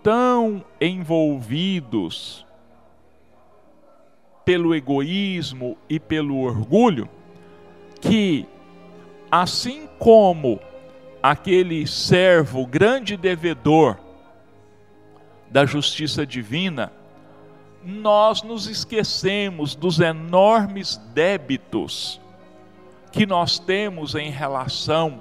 tão 0.02 0.64
envolvidos 0.82 2.46
pelo 4.50 4.74
egoísmo 4.74 5.78
e 5.88 6.00
pelo 6.00 6.40
orgulho, 6.40 7.08
que 8.02 8.48
assim 9.30 9.88
como 10.00 10.60
aquele 11.22 11.86
servo 11.86 12.66
grande 12.66 13.16
devedor 13.16 14.00
da 15.52 15.68
justiça 15.68 16.26
divina, 16.26 16.92
nós 17.84 18.42
nos 18.42 18.66
esquecemos 18.66 19.76
dos 19.76 20.00
enormes 20.00 20.98
débitos 21.14 22.20
que 23.12 23.28
nós 23.28 23.60
temos 23.60 24.16
em 24.16 24.32
relação 24.32 25.20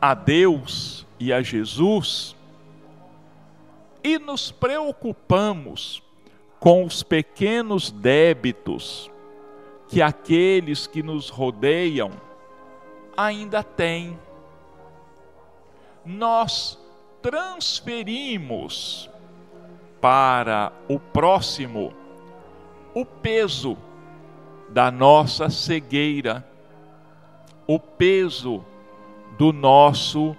a 0.00 0.14
Deus 0.14 1.06
e 1.20 1.30
a 1.34 1.42
Jesus 1.42 2.34
e 4.02 4.18
nos 4.18 4.50
preocupamos 4.50 6.02
com 6.64 6.82
os 6.82 7.02
pequenos 7.02 7.90
débitos 7.90 9.10
que 9.86 10.00
aqueles 10.00 10.86
que 10.86 11.02
nos 11.02 11.28
rodeiam 11.28 12.10
ainda 13.14 13.62
têm. 13.62 14.18
Nós 16.06 16.78
transferimos 17.20 19.10
para 20.00 20.72
o 20.88 20.98
próximo 20.98 21.92
o 22.94 23.04
peso 23.04 23.76
da 24.70 24.90
nossa 24.90 25.50
cegueira, 25.50 26.48
o 27.66 27.78
peso 27.78 28.64
do 29.36 29.52
nosso 29.52 30.34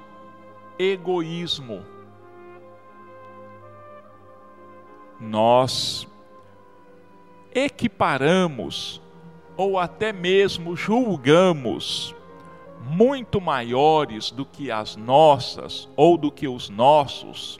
egoísmo. 0.79 1.85
Nós 5.19 6.07
equiparamos 7.55 9.01
ou 9.57 9.79
até 9.79 10.11
mesmo 10.11 10.75
julgamos 10.75 12.13
muito 12.81 13.41
maiores 13.41 14.29
do 14.29 14.45
que 14.45 14.69
as 14.69 14.95
nossas 14.95 15.89
ou 15.95 16.17
do 16.17 16.29
que 16.29 16.47
os 16.47 16.69
nossos 16.69 17.59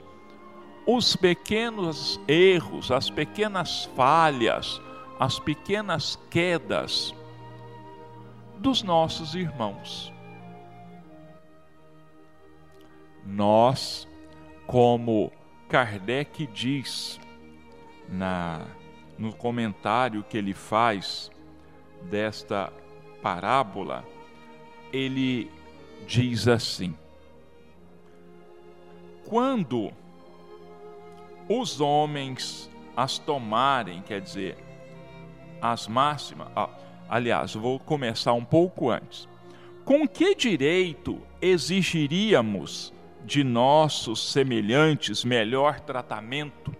os 0.86 1.16
pequenos 1.16 2.20
erros, 2.28 2.92
as 2.92 3.10
pequenas 3.10 3.86
falhas, 3.96 4.80
as 5.18 5.40
pequenas 5.40 6.16
quedas 6.30 7.12
dos 8.58 8.84
nossos 8.84 9.34
irmãos. 9.34 10.12
Nós, 13.24 14.06
como 14.68 15.32
Kardec 15.68 16.46
diz 16.46 17.18
na 18.08 18.64
no 19.18 19.34
comentário 19.34 20.24
que 20.24 20.36
ele 20.36 20.54
faz 20.54 21.30
desta 22.02 22.72
parábola, 23.22 24.04
ele 24.92 25.50
diz 26.06 26.46
assim: 26.48 26.94
Quando 29.24 29.92
os 31.48 31.80
homens 31.80 32.70
as 32.96 33.18
tomarem, 33.18 34.00
quer 34.02 34.20
dizer, 34.20 34.56
as 35.60 35.86
máximas. 35.86 36.48
Ah, 36.56 36.70
aliás, 37.08 37.54
vou 37.54 37.78
começar 37.78 38.32
um 38.32 38.44
pouco 38.44 38.90
antes. 38.90 39.28
Com 39.84 40.08
que 40.08 40.34
direito 40.34 41.20
exigiríamos 41.40 42.92
de 43.24 43.44
nossos 43.44 44.32
semelhantes 44.32 45.24
melhor 45.24 45.80
tratamento, 45.80 46.74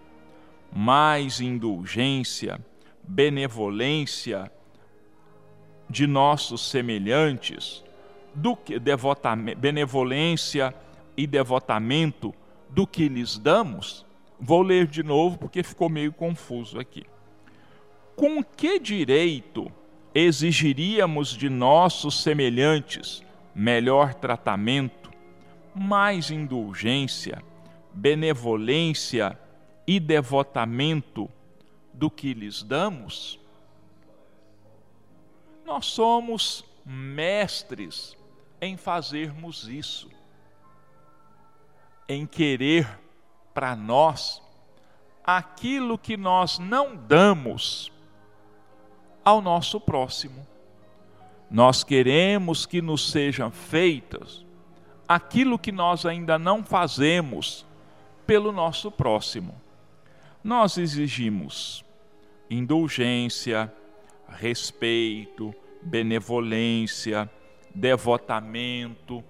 mais 0.76 1.40
indulgência, 1.40 2.60
benevolência 3.02 4.52
de 5.88 6.06
nossos 6.06 6.68
semelhantes, 6.68 7.82
do 8.34 8.54
que 8.54 8.78
benevolência 9.56 10.74
e 11.16 11.26
devotamento 11.26 12.34
do 12.68 12.86
que 12.86 13.08
lhes 13.08 13.38
damos? 13.38 14.04
Vou 14.38 14.60
ler 14.60 14.86
de 14.86 15.02
novo 15.02 15.38
porque 15.38 15.62
ficou 15.62 15.88
meio 15.88 16.12
confuso 16.12 16.78
aqui. 16.78 17.06
Com 18.14 18.44
que 18.44 18.78
direito 18.78 19.72
exigiríamos 20.14 21.30
de 21.30 21.48
nossos 21.48 22.22
semelhantes 22.22 23.24
melhor 23.54 24.12
tratamento, 24.12 25.10
mais 25.74 26.30
indulgência, 26.30 27.42
benevolência 27.94 29.38
e 29.86 30.00
devotamento 30.00 31.30
do 31.92 32.10
que 32.10 32.34
lhes 32.34 32.62
damos? 32.62 33.38
Nós 35.64 35.86
somos 35.86 36.64
mestres 36.84 38.16
em 38.60 38.76
fazermos 38.76 39.68
isso, 39.68 40.08
em 42.08 42.26
querer 42.26 42.88
para 43.52 43.74
nós 43.74 44.42
aquilo 45.24 45.98
que 45.98 46.16
nós 46.16 46.58
não 46.58 46.94
damos 46.94 47.90
ao 49.24 49.42
nosso 49.42 49.80
próximo. 49.80 50.46
Nós 51.50 51.82
queremos 51.82 52.64
que 52.64 52.80
nos 52.80 53.10
sejam 53.10 53.50
feitas 53.50 54.44
aquilo 55.08 55.58
que 55.58 55.72
nós 55.72 56.04
ainda 56.04 56.38
não 56.38 56.64
fazemos 56.64 57.64
pelo 58.26 58.52
nosso 58.52 58.90
próximo. 58.90 59.54
Nós 60.46 60.78
exigimos 60.78 61.84
indulgência, 62.48 63.74
respeito, 64.28 65.52
benevolência, 65.82 67.28
devotamento, 67.74 69.24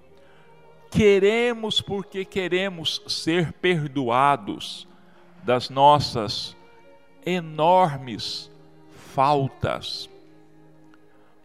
queremos 0.91 1.81
porque 1.81 2.23
queremos 2.23 3.01
ser 3.07 3.51
perdoados 3.55 4.87
das 5.43 5.71
nossas 5.71 6.55
enormes 7.25 8.51
faltas, 9.15 10.11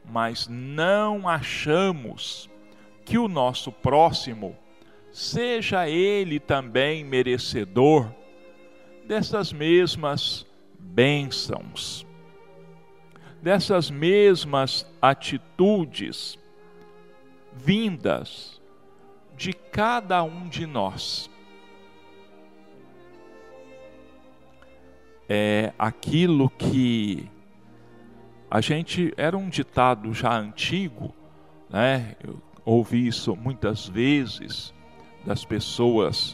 mas 0.03 0.49
não 0.49 1.29
achamos 1.29 2.49
que 3.05 3.17
o 3.17 3.29
nosso 3.29 3.71
próximo 3.71 4.53
seja 5.13 5.87
ele 5.87 6.41
também 6.41 7.05
merecedor 7.05 8.13
dessas 9.11 9.51
mesmas 9.51 10.45
bênçãos, 10.79 12.07
dessas 13.41 13.91
mesmas 13.91 14.89
atitudes 15.01 16.39
vindas 17.53 18.61
de 19.35 19.51
cada 19.51 20.23
um 20.23 20.47
de 20.47 20.65
nós. 20.65 21.29
É 25.27 25.73
aquilo 25.77 26.49
que 26.49 27.29
a 28.49 28.61
gente 28.61 29.13
era 29.17 29.37
um 29.37 29.49
ditado 29.49 30.13
já 30.13 30.33
antigo, 30.39 31.13
né? 31.69 32.15
Eu 32.23 32.41
ouvi 32.63 33.07
isso 33.07 33.35
muitas 33.35 33.85
vezes 33.85 34.73
das 35.25 35.43
pessoas 35.43 36.33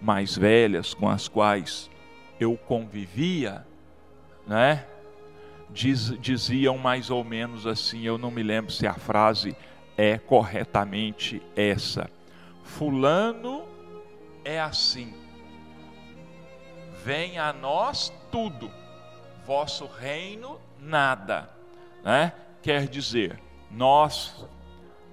mais 0.00 0.36
velhas 0.38 0.94
com 0.94 1.08
as 1.08 1.26
quais 1.26 1.90
eu 2.42 2.56
convivia, 2.56 3.66
né? 4.46 4.86
Diz, 5.70 6.18
diziam 6.20 6.76
mais 6.76 7.08
ou 7.08 7.24
menos 7.24 7.66
assim, 7.66 8.02
eu 8.02 8.18
não 8.18 8.30
me 8.30 8.42
lembro 8.42 8.70
se 8.70 8.86
a 8.86 8.94
frase 8.94 9.56
é 9.96 10.18
corretamente 10.18 11.40
essa 11.56 12.10
Fulano 12.72 13.68
é 14.44 14.58
assim. 14.58 15.12
Vem 17.04 17.38
a 17.38 17.52
nós 17.52 18.10
tudo, 18.30 18.70
vosso 19.44 19.86
reino 19.86 20.58
nada. 20.80 21.50
Né? 22.02 22.32
Quer 22.62 22.88
dizer, 22.88 23.38
nós 23.70 24.46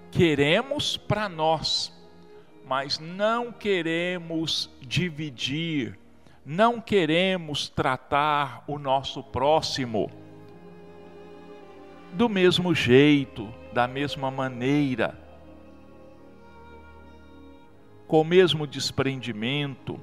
queremos 0.10 0.96
para 0.96 1.28
nós, 1.28 1.92
mas 2.65 2.98
não 2.98 3.52
queremos 3.52 4.70
dividir, 4.80 5.99
não 6.52 6.82
queremos 6.82 7.70
tratar 7.70 8.64
o 8.66 8.80
nosso 8.80 9.22
próximo 9.22 10.10
do 12.14 12.28
mesmo 12.28 12.74
jeito, 12.74 13.48
da 13.72 13.88
mesma 13.88 14.32
maneira 14.32 15.16
com 18.08 18.22
o 18.22 18.26
mesmo 18.26 18.66
desprendimento, 18.66 20.00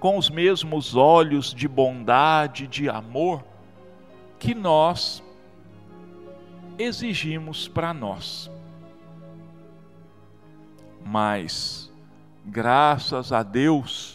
com 0.00 0.18
os 0.18 0.28
mesmos 0.28 0.96
olhos 0.96 1.54
de 1.54 1.68
bondade, 1.68 2.66
de 2.66 2.88
amor, 2.88 3.44
que 4.40 4.56
nós 4.56 5.22
exigimos 6.76 7.68
para 7.68 7.94
nós. 7.94 8.50
Mas, 11.06 11.92
graças 12.44 13.30
a 13.30 13.44
Deus, 13.44 14.13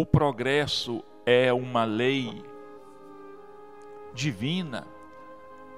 o 0.00 0.06
progresso 0.06 1.02
é 1.26 1.52
uma 1.52 1.84
lei 1.84 2.44
divina, 4.14 4.86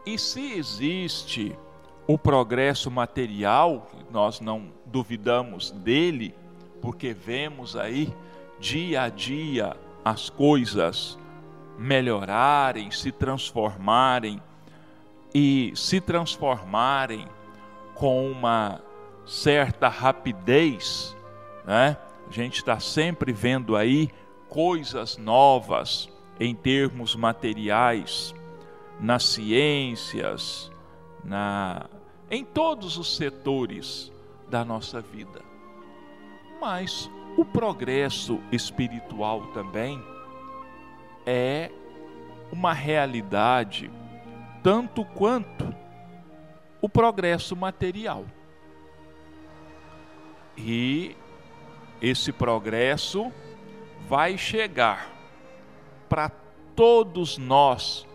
e 0.04 0.18
se 0.18 0.58
existe 0.58 1.58
o 2.06 2.18
progresso 2.18 2.90
material, 2.90 3.90
nós 4.10 4.38
não 4.38 4.74
duvidamos 4.84 5.70
dele, 5.70 6.34
porque 6.82 7.14
vemos 7.14 7.74
aí 7.76 8.12
dia 8.58 9.04
a 9.04 9.08
dia 9.08 9.74
as 10.04 10.28
coisas 10.28 11.18
melhorarem, 11.78 12.90
se 12.90 13.10
transformarem 13.10 14.42
e 15.34 15.72
se 15.74 15.98
transformarem 15.98 17.26
com 17.94 18.30
uma 18.30 18.82
certa 19.24 19.88
rapidez, 19.88 21.16
né? 21.64 21.96
A 22.30 22.32
gente 22.32 22.58
está 22.58 22.78
sempre 22.78 23.32
vendo 23.32 23.74
aí 23.74 24.08
coisas 24.48 25.16
novas 25.16 26.08
em 26.38 26.54
termos 26.54 27.16
materiais, 27.16 28.32
nas 29.00 29.24
ciências, 29.24 30.70
na 31.24 31.86
em 32.30 32.44
todos 32.44 32.96
os 32.96 33.16
setores 33.16 34.12
da 34.48 34.64
nossa 34.64 35.00
vida. 35.00 35.42
Mas 36.60 37.10
o 37.36 37.44
progresso 37.44 38.38
espiritual 38.52 39.48
também 39.48 40.00
é 41.26 41.72
uma 42.52 42.72
realidade 42.72 43.90
tanto 44.62 45.04
quanto 45.04 45.74
o 46.80 46.88
progresso 46.88 47.56
material. 47.56 48.24
E 50.56 51.16
esse 52.00 52.32
progresso 52.32 53.32
vai 54.08 54.36
chegar 54.38 55.10
para 56.08 56.30
todos 56.74 57.38
nós 57.38 58.06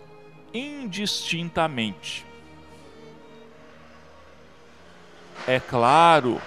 indistintamente. 0.54 2.26
É 5.48 5.60
claro 5.60 6.42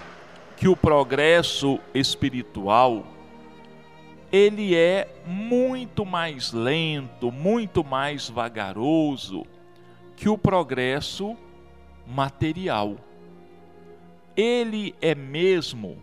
que 0.57 0.67
o 0.67 0.77
progresso 0.77 1.79
espiritual 1.95 3.07
ele 4.31 4.75
é 4.75 5.09
muito 5.25 6.05
mais 6.05 6.53
lento, 6.53 7.33
muito 7.33 7.83
mais 7.83 8.29
vagaroso 8.29 9.47
que 10.17 10.29
o 10.29 10.37
progresso 10.37 11.37
material. 12.07 12.97
Ele 14.37 14.95
é 15.01 15.15
mesmo 15.15 16.03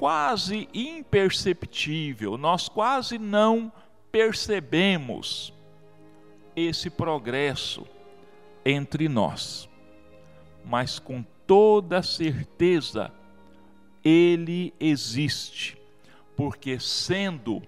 quase 0.00 0.66
imperceptível, 0.72 2.38
nós 2.38 2.70
quase 2.70 3.18
não 3.18 3.70
percebemos 4.10 5.52
esse 6.56 6.88
progresso 6.88 7.86
entre 8.64 9.10
nós, 9.10 9.68
mas 10.64 10.98
com 10.98 11.22
toda 11.46 12.02
certeza 12.02 13.12
ele 14.02 14.72
existe, 14.80 15.76
porque 16.34 16.80
sendo 16.80 17.62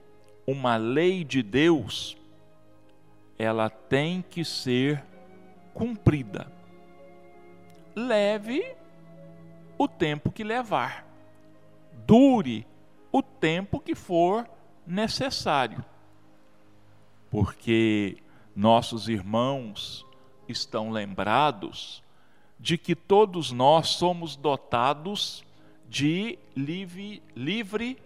uma 0.46 0.78
lei 0.78 1.24
de 1.24 1.42
Deus, 1.42 2.16
ela 3.38 3.68
tem 3.68 4.22
que 4.22 4.42
ser 4.42 5.04
cumprida. 5.74 6.50
Leve 7.94 8.74
o 9.76 9.86
tempo 9.86 10.32
que 10.32 10.42
levar, 10.42 11.11
dure 12.12 12.66
o 13.10 13.22
tempo 13.22 13.80
que 13.80 13.94
for 13.94 14.46
necessário, 14.86 15.82
porque 17.30 18.18
nossos 18.54 19.08
irmãos 19.08 20.04
estão 20.46 20.90
lembrados 20.90 22.02
de 22.60 22.76
que 22.76 22.94
todos 22.94 23.50
nós 23.50 23.88
somos 23.88 24.36
dotados 24.36 25.42
de 25.88 26.38
livre, 26.54 27.22
livre 27.34 27.96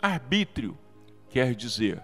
arbítrio, 0.00 0.78
quer 1.28 1.52
dizer, 1.52 2.00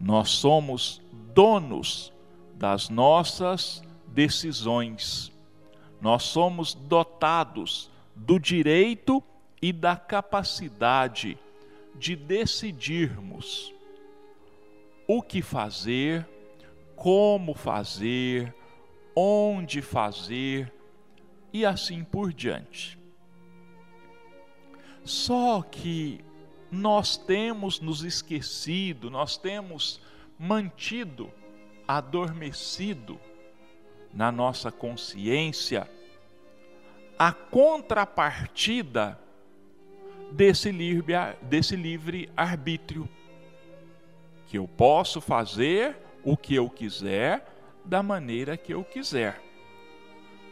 nós 0.00 0.30
somos 0.30 1.00
donos 1.32 2.12
das 2.54 2.88
nossas 2.88 3.84
decisões. 4.08 5.30
Nós 6.00 6.24
somos 6.24 6.74
dotados 6.74 7.88
do 8.16 8.36
direito 8.40 9.22
e 9.60 9.72
da 9.72 9.96
capacidade 9.96 11.38
de 11.94 12.14
decidirmos 12.14 13.74
o 15.06 15.22
que 15.22 15.42
fazer, 15.42 16.26
como 16.94 17.54
fazer, 17.54 18.54
onde 19.16 19.82
fazer 19.82 20.72
e 21.52 21.64
assim 21.64 22.04
por 22.04 22.32
diante. 22.32 22.98
Só 25.04 25.62
que 25.62 26.20
nós 26.70 27.16
temos 27.16 27.80
nos 27.80 28.04
esquecido, 28.04 29.10
nós 29.10 29.36
temos 29.36 30.00
mantido 30.38 31.32
adormecido 31.86 33.18
na 34.12 34.30
nossa 34.30 34.70
consciência 34.70 35.90
a 37.18 37.32
contrapartida 37.32 39.18
desse 40.30 40.70
livre, 40.70 41.14
desse 41.42 41.76
livre 41.76 42.30
arbítrio. 42.36 43.08
Que 44.46 44.58
eu 44.58 44.66
posso 44.68 45.20
fazer 45.20 45.96
o 46.24 46.36
que 46.36 46.54
eu 46.54 46.68
quiser, 46.68 47.46
da 47.84 48.02
maneira 48.02 48.56
que 48.56 48.72
eu 48.72 48.84
quiser. 48.84 49.40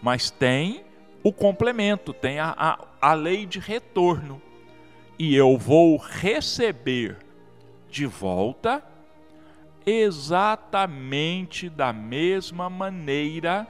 Mas 0.02 0.30
tem 0.30 0.84
o 1.22 1.32
complemento, 1.32 2.12
tem 2.12 2.38
a, 2.38 2.54
a, 2.56 2.78
a 3.00 3.14
lei 3.14 3.46
de 3.46 3.58
retorno. 3.58 4.40
E 5.18 5.34
eu 5.34 5.56
vou 5.56 5.96
receber 5.96 7.16
de 7.90 8.06
volta 8.06 8.82
exatamente 9.84 11.70
da 11.70 11.92
mesma 11.92 12.68
maneira 12.68 13.66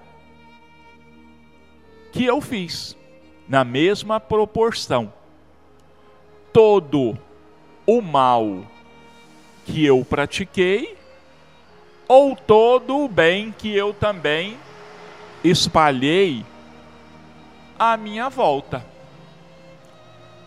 que 2.10 2.24
eu 2.24 2.40
fiz, 2.40 2.96
na 3.46 3.62
mesma 3.62 4.18
proporção. 4.18 5.12
Todo 6.56 7.18
o 7.84 8.00
mal 8.00 8.66
que 9.66 9.84
eu 9.84 10.02
pratiquei, 10.02 10.96
ou 12.08 12.34
todo 12.34 13.04
o 13.04 13.08
bem 13.08 13.52
que 13.52 13.76
eu 13.76 13.92
também 13.92 14.56
espalhei 15.44 16.42
à 17.78 17.94
minha 17.98 18.30
volta. 18.30 18.82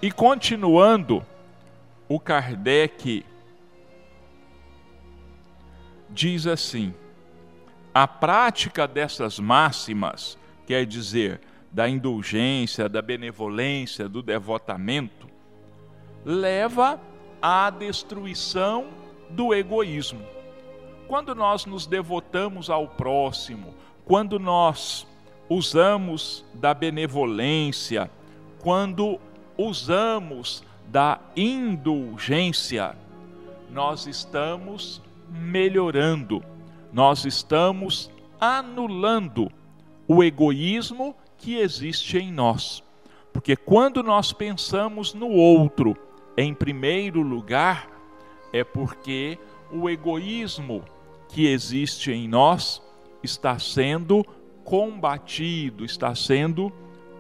E 0.02 0.12
continuando, 0.12 1.24
o 2.08 2.20
Kardec 2.20 3.24
diz 6.10 6.48
assim: 6.48 6.92
a 7.94 8.08
prática 8.08 8.88
dessas 8.88 9.38
máximas, 9.38 10.40
quer 10.66 10.88
dizer, 10.88 11.40
da 11.72 11.88
indulgência, 11.88 12.90
da 12.90 13.00
benevolência, 13.00 14.10
do 14.10 14.24
devotamento, 14.24 15.19
leva 16.26 17.00
à 17.42 17.70
destruição 17.70 18.88
do 19.30 19.54
egoísmo. 19.54 20.22
Quando 21.08 21.34
nós 21.34 21.66
nos 21.66 21.88
devotamos 21.88 22.70
ao 22.70 22.88
próximo, 22.88 23.74
quando 24.06 24.40
nós 24.40 25.08
usamos 25.50 26.46
da 26.54 26.74
benevolência, 26.74 28.10
quando 28.60 29.20
usamos 29.58 30.64
da 30.88 31.20
indulgência, 31.36 32.96
nós 33.72 34.08
estamos 34.08 35.02
melhorando, 35.30 36.44
nós 36.92 37.26
estamos 37.26 38.12
anulando 38.40 39.52
o 40.08 40.24
egoísmo 40.24 41.16
que 41.38 41.56
existe 41.56 42.18
em 42.18 42.32
nós. 42.32 42.84
Porque 43.32 43.56
quando 43.56 44.02
nós 44.02 44.34
pensamos 44.34 45.14
no 45.14 45.30
outro 45.30 45.96
em 46.42 46.54
primeiro 46.54 47.22
lugar, 47.22 47.90
é 48.54 48.64
porque 48.64 49.38
o 49.70 49.90
egoísmo 49.90 50.86
que 51.28 51.46
existe 51.48 52.14
em 52.14 52.30
nós 52.30 52.82
está 53.22 53.60
sendo 53.60 54.26
combatido, 54.64 55.84
está 55.84 56.16
sendo 56.16 56.72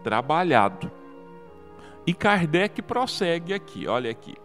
trabalhado. 0.03 0.89
E 2.07 2.13
Kardec 2.13 2.81
prossegue 2.81 3.53
aqui, 3.53 3.87
olha 3.87 4.09
aqui. 4.09 4.35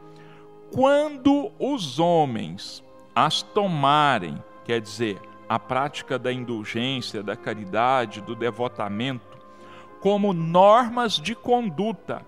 Quando 0.72 1.53
os 1.57 2.01
homens 2.01 2.83
as 3.14 3.43
tomarem, 3.43 4.43
quer 4.64 4.81
dizer, 4.81 5.20
a 5.49 5.57
prática 5.57 6.18
da 6.18 6.33
indulgência, 6.33 7.22
da 7.22 7.37
caridade, 7.37 8.20
do 8.20 8.35
devotamento, 8.35 9.39
como 10.01 10.33
normas 10.33 11.12
de 11.12 11.37
conduta 11.37 12.27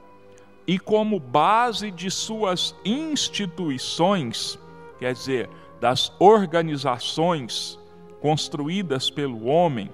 e 0.67 0.79
como 0.79 1.21
base 1.21 1.91
de 1.91 2.11
suas 2.11 2.75
instituições, 2.85 4.59
quer 4.99 5.13
dizer, 5.13 5.49
das 5.81 6.13
organizações 6.19 7.79
construídas 8.21 9.09
pelo 9.11 9.45
homem, 9.45 9.93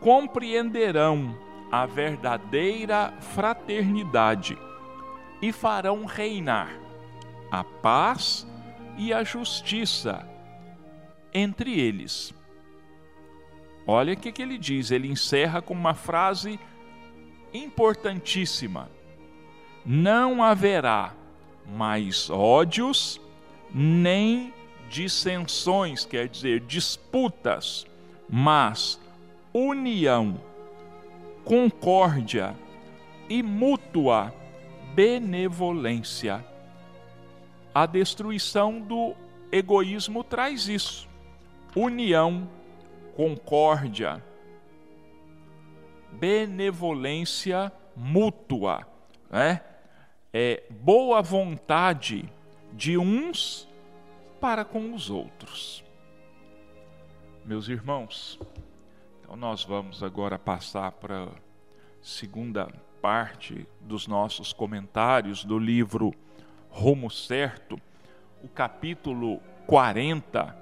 compreenderão 0.00 1.36
a 1.70 1.84
verdadeira 1.84 3.12
fraternidade 3.20 4.56
e 5.42 5.52
farão 5.52 6.04
reinar 6.04 6.70
a 7.50 7.62
paz 7.62 8.46
e 8.96 9.12
a 9.12 9.22
justiça 9.22 10.26
entre 11.32 11.78
eles. 11.78 12.34
Olha 13.86 14.12
o 14.12 14.16
que, 14.16 14.42
ele 14.42 14.58
diz, 14.58 14.90
ele 14.90 15.08
encerra 15.08 15.62
com 15.62 15.74
uma 15.74 15.94
frase 15.94 16.58
importantíssima: 17.52 18.90
Não 19.84 20.42
haverá 20.42 21.12
mais 21.66 22.28
ódios, 22.30 23.20
nem 23.72 24.52
dissensões, 24.88 26.04
quer 26.04 26.28
dizer, 26.28 26.60
disputas, 26.60 27.86
mas 28.28 29.00
união, 29.52 30.40
concórdia 31.44 32.54
e 33.28 33.42
mútua 33.42 34.32
benevolência 34.94 36.44
a 37.78 37.86
destruição 37.86 38.80
do 38.80 39.14
egoísmo 39.52 40.24
traz 40.24 40.66
isso: 40.66 41.08
união, 41.76 42.48
concórdia, 43.14 44.20
benevolência 46.10 47.70
mútua, 47.94 48.84
né? 49.30 49.60
É 50.32 50.62
boa 50.70 51.22
vontade 51.22 52.30
de 52.72 52.98
uns 52.98 53.68
para 54.40 54.64
com 54.64 54.94
os 54.94 55.10
outros. 55.10 55.82
Meus 57.44 57.68
irmãos, 57.68 58.38
então 59.20 59.36
nós 59.36 59.64
vamos 59.64 60.02
agora 60.02 60.38
passar 60.38 60.92
para 60.92 61.24
a 61.24 61.30
segunda 62.02 62.68
parte 63.00 63.66
dos 63.80 64.06
nossos 64.06 64.52
comentários 64.52 65.44
do 65.44 65.58
livro 65.58 66.12
rumo 66.68 67.10
certo, 67.10 67.80
o 68.42 68.48
capítulo 68.48 69.40
40, 69.66 70.56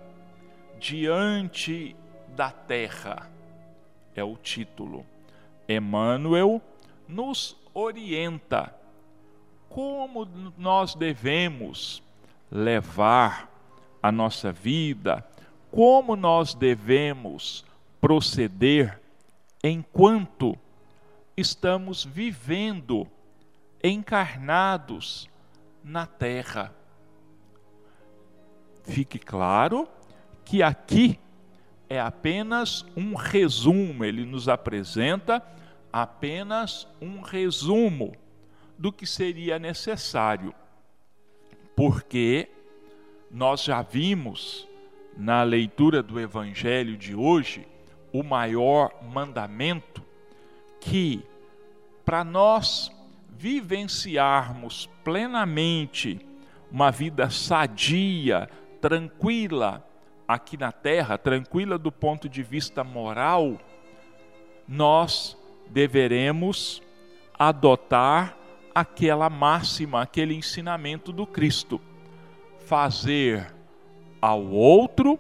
Diante 0.78 1.96
da 2.28 2.50
Terra, 2.50 3.30
é 4.14 4.22
o 4.22 4.36
título. 4.36 5.04
Emmanuel 5.68 6.62
nos 7.08 7.56
orienta 7.74 8.74
como 9.76 10.26
nós 10.56 10.94
devemos 10.94 12.02
levar 12.50 13.46
a 14.02 14.10
nossa 14.10 14.50
vida, 14.50 15.22
como 15.70 16.16
nós 16.16 16.54
devemos 16.54 17.62
proceder 18.00 18.98
enquanto 19.62 20.56
estamos 21.36 22.06
vivendo 22.06 23.06
encarnados 23.84 25.28
na 25.84 26.06
terra. 26.06 26.74
Fique 28.82 29.18
claro 29.18 29.86
que 30.42 30.62
aqui 30.62 31.20
é 31.86 32.00
apenas 32.00 32.82
um 32.96 33.14
resumo, 33.14 34.06
ele 34.06 34.24
nos 34.24 34.48
apresenta 34.48 35.42
apenas 35.92 36.88
um 36.98 37.20
resumo 37.20 38.16
do 38.78 38.92
que 38.92 39.06
seria 39.06 39.58
necessário, 39.58 40.54
porque 41.74 42.48
nós 43.30 43.62
já 43.62 43.82
vimos 43.82 44.66
na 45.16 45.42
leitura 45.42 46.02
do 46.02 46.20
Evangelho 46.20 46.96
de 46.96 47.14
hoje 47.14 47.66
o 48.12 48.22
maior 48.22 48.92
mandamento 49.02 50.02
que, 50.80 51.24
para 52.04 52.22
nós 52.22 52.90
vivenciarmos 53.28 54.88
plenamente 55.02 56.20
uma 56.70 56.90
vida 56.90 57.30
sadia, 57.30 58.48
tranquila 58.80 59.86
aqui 60.26 60.56
na 60.56 60.72
terra, 60.72 61.18
tranquila 61.18 61.78
do 61.78 61.92
ponto 61.92 62.28
de 62.28 62.42
vista 62.42 62.82
moral, 62.82 63.58
nós 64.66 65.36
deveremos 65.68 66.82
adotar 67.38 68.36
aquela 68.76 69.30
máxima, 69.30 70.02
aquele 70.02 70.34
ensinamento 70.34 71.10
do 71.10 71.26
Cristo: 71.26 71.80
fazer 72.66 73.54
ao 74.20 74.44
outro 74.44 75.18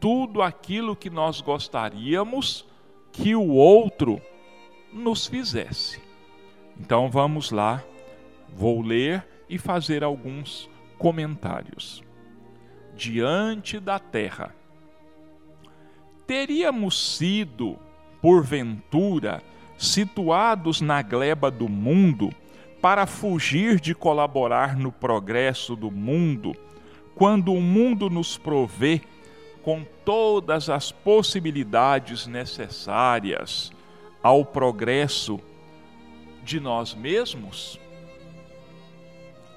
tudo 0.00 0.42
aquilo 0.42 0.96
que 0.96 1.08
nós 1.08 1.40
gostaríamos 1.40 2.66
que 3.12 3.36
o 3.36 3.50
outro 3.50 4.20
nos 4.92 5.28
fizesse. 5.28 6.02
Então 6.76 7.08
vamos 7.08 7.52
lá, 7.52 7.84
vou 8.52 8.82
ler 8.82 9.24
e 9.48 9.58
fazer 9.58 10.02
alguns 10.02 10.68
comentários. 10.98 12.02
Diante 12.96 13.78
da 13.78 14.00
terra, 14.00 14.52
teríamos 16.26 17.16
sido, 17.16 17.78
porventura, 18.20 19.40
situados 19.76 20.80
na 20.80 21.00
gleba 21.00 21.48
do 21.48 21.68
mundo 21.68 22.34
para 22.80 23.06
fugir 23.06 23.80
de 23.80 23.94
colaborar 23.94 24.76
no 24.76 24.92
progresso 24.92 25.74
do 25.74 25.90
mundo, 25.90 26.54
quando 27.14 27.52
o 27.52 27.60
mundo 27.60 28.08
nos 28.08 28.38
provê 28.38 29.00
com 29.62 29.84
todas 30.04 30.70
as 30.70 30.92
possibilidades 30.92 32.26
necessárias 32.26 33.72
ao 34.22 34.44
progresso 34.44 35.40
de 36.42 36.60
nós 36.60 36.94
mesmos? 36.94 37.80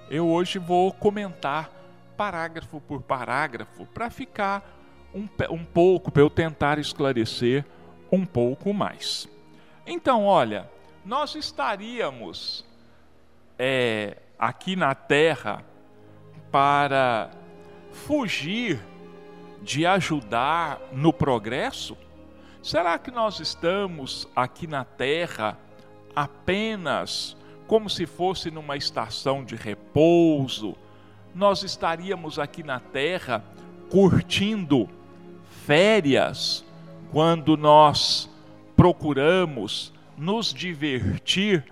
Eu 0.10 0.28
hoje 0.28 0.58
vou 0.58 0.92
comentar 0.92 1.72
parágrafo 2.18 2.82
por 2.82 3.02
parágrafo 3.02 3.86
para 3.86 4.10
ficar 4.10 4.78
um, 5.14 5.28
um 5.50 5.64
pouco, 5.64 6.12
para 6.12 6.22
eu 6.22 6.30
tentar 6.30 6.80
esclarecer 6.80 7.66
um 8.12 8.26
pouco 8.26 8.74
mais. 8.74 9.28
Então, 9.86 10.26
olha, 10.26 10.70
nós 11.06 11.36
estaríamos 11.36 12.66
é, 13.64 14.18
aqui 14.40 14.76
na 14.76 14.96
Terra 14.96 15.64
para 16.52 17.30
fugir 17.92 18.80
de 19.62 19.86
ajudar 19.86 20.82
no 20.92 21.14
progresso? 21.14 21.96
Será 22.64 22.98
que 22.98 23.12
nós 23.12 23.40
estamos 23.40 24.28
aqui 24.36 24.66
na 24.66 24.84
Terra 24.84 25.60
apenas 26.16 27.38
como 27.68 27.88
se 27.88 28.08
fosse 28.08 28.50
numa 28.50 28.76
estação 28.76 29.46
de 29.46 29.56
repouso? 29.56 30.76
Nós 31.36 31.62
estaríamos 31.62 32.40
aqui 32.40 32.64
na 32.64 32.80
Terra 32.80 33.44
curtindo 33.92 34.90
férias 35.68 36.66
quando 37.12 37.56
nós 37.56 38.28
procuramos 38.76 39.94
nos 40.18 40.52
divertir 40.52 41.64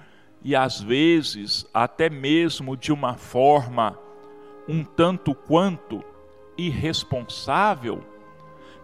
e 0.43 0.55
às 0.55 0.81
vezes 0.81 1.65
até 1.73 2.09
mesmo 2.09 2.77
de 2.77 2.91
uma 2.91 3.15
forma 3.15 3.97
um 4.67 4.83
tanto 4.83 5.33
quanto 5.33 6.03
irresponsável? 6.57 8.03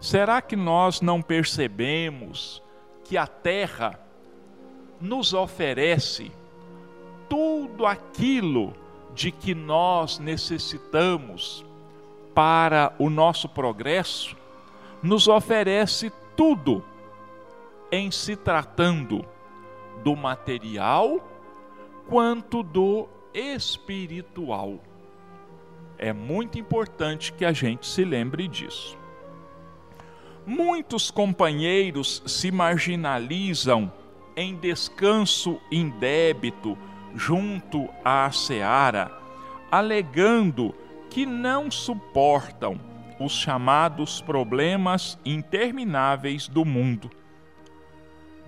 Será 0.00 0.42
que 0.42 0.56
nós 0.56 1.00
não 1.00 1.22
percebemos 1.22 2.62
que 3.04 3.16
a 3.16 3.26
terra 3.26 3.98
nos 5.00 5.32
oferece 5.32 6.30
tudo 7.28 7.86
aquilo 7.86 8.74
de 9.14 9.30
que 9.30 9.54
nós 9.54 10.18
necessitamos 10.18 11.64
para 12.34 12.92
o 12.98 13.08
nosso 13.08 13.48
progresso? 13.48 14.36
Nos 15.02 15.28
oferece 15.28 16.12
tudo 16.36 16.84
em 17.90 18.10
se 18.10 18.36
tratando 18.36 19.24
do 20.02 20.14
material 20.14 21.20
quanto 22.08 22.62
do 22.62 23.08
espiritual. 23.34 24.78
É 25.98 26.12
muito 26.12 26.58
importante 26.58 27.32
que 27.32 27.44
a 27.44 27.52
gente 27.52 27.86
se 27.86 28.04
lembre 28.04 28.46
disso. 28.48 28.96
Muitos 30.46 31.10
companheiros 31.10 32.22
se 32.26 32.50
marginalizam 32.50 33.92
em 34.36 34.54
descanso 34.54 35.60
indébito 35.70 36.76
junto 37.14 37.88
à 38.04 38.30
seara, 38.30 39.10
alegando 39.70 40.74
que 41.10 41.26
não 41.26 41.70
suportam 41.70 42.78
os 43.18 43.32
chamados 43.32 44.20
problemas 44.20 45.18
intermináveis 45.24 46.46
do 46.46 46.64
mundo 46.64 47.10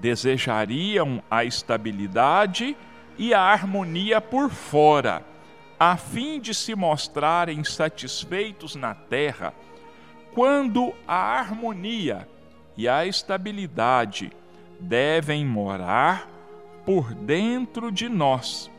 desejariam 0.00 1.22
a 1.30 1.44
estabilidade 1.44 2.76
e 3.18 3.34
a 3.34 3.40
harmonia 3.40 4.20
por 4.20 4.48
fora, 4.48 5.24
a 5.78 5.96
fim 5.96 6.40
de 6.40 6.54
se 6.54 6.74
mostrarem 6.74 7.64
satisfeitos 7.64 8.76
na 8.76 8.94
terra, 8.94 9.52
quando 10.32 10.94
a 11.06 11.38
harmonia 11.38 12.28
e 12.76 12.88
a 12.88 13.04
estabilidade 13.04 14.30
devem 14.78 15.44
morar 15.44 16.28
por 16.86 17.12
dentro 17.12 17.90
de 17.90 18.08
nós, 18.08 18.70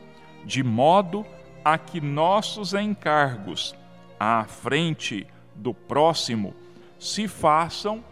de 0.44 0.62
modo 0.62 1.24
a 1.62 1.76
que 1.76 2.00
nossos 2.00 2.72
encargos 2.72 3.74
à 4.18 4.44
frente 4.44 5.26
do 5.54 5.74
próximo 5.74 6.54
se 6.98 7.28
façam 7.28 8.02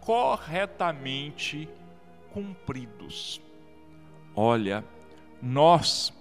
corretamente 0.00 1.68
cumpridos. 2.32 3.40
Olha, 4.34 4.84
nós 5.40 6.12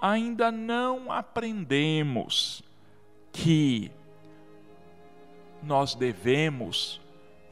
ainda 0.00 0.52
não 0.52 1.10
aprendemos 1.10 2.62
que 3.32 3.90
nós 5.62 5.94
devemos 5.94 7.00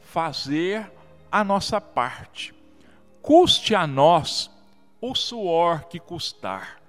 fazer 0.01 0.91
a 1.31 1.43
nossa 1.43 1.81
parte. 1.81 2.53
Custe 3.21 3.75
a 3.75 3.85
nós 3.85 4.49
o 5.01 5.13
suor 5.13 5.85
que 5.85 5.99
custar, 5.99 6.81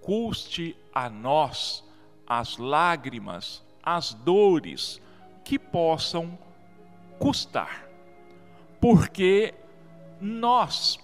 custe 0.00 0.76
a 0.94 1.10
nós 1.10 1.84
as 2.26 2.56
lágrimas, 2.56 3.62
as 3.82 4.14
dores 4.14 5.00
que 5.44 5.58
possam 5.58 6.38
custar, 7.18 7.88
porque 8.80 9.54
nós 10.20 10.98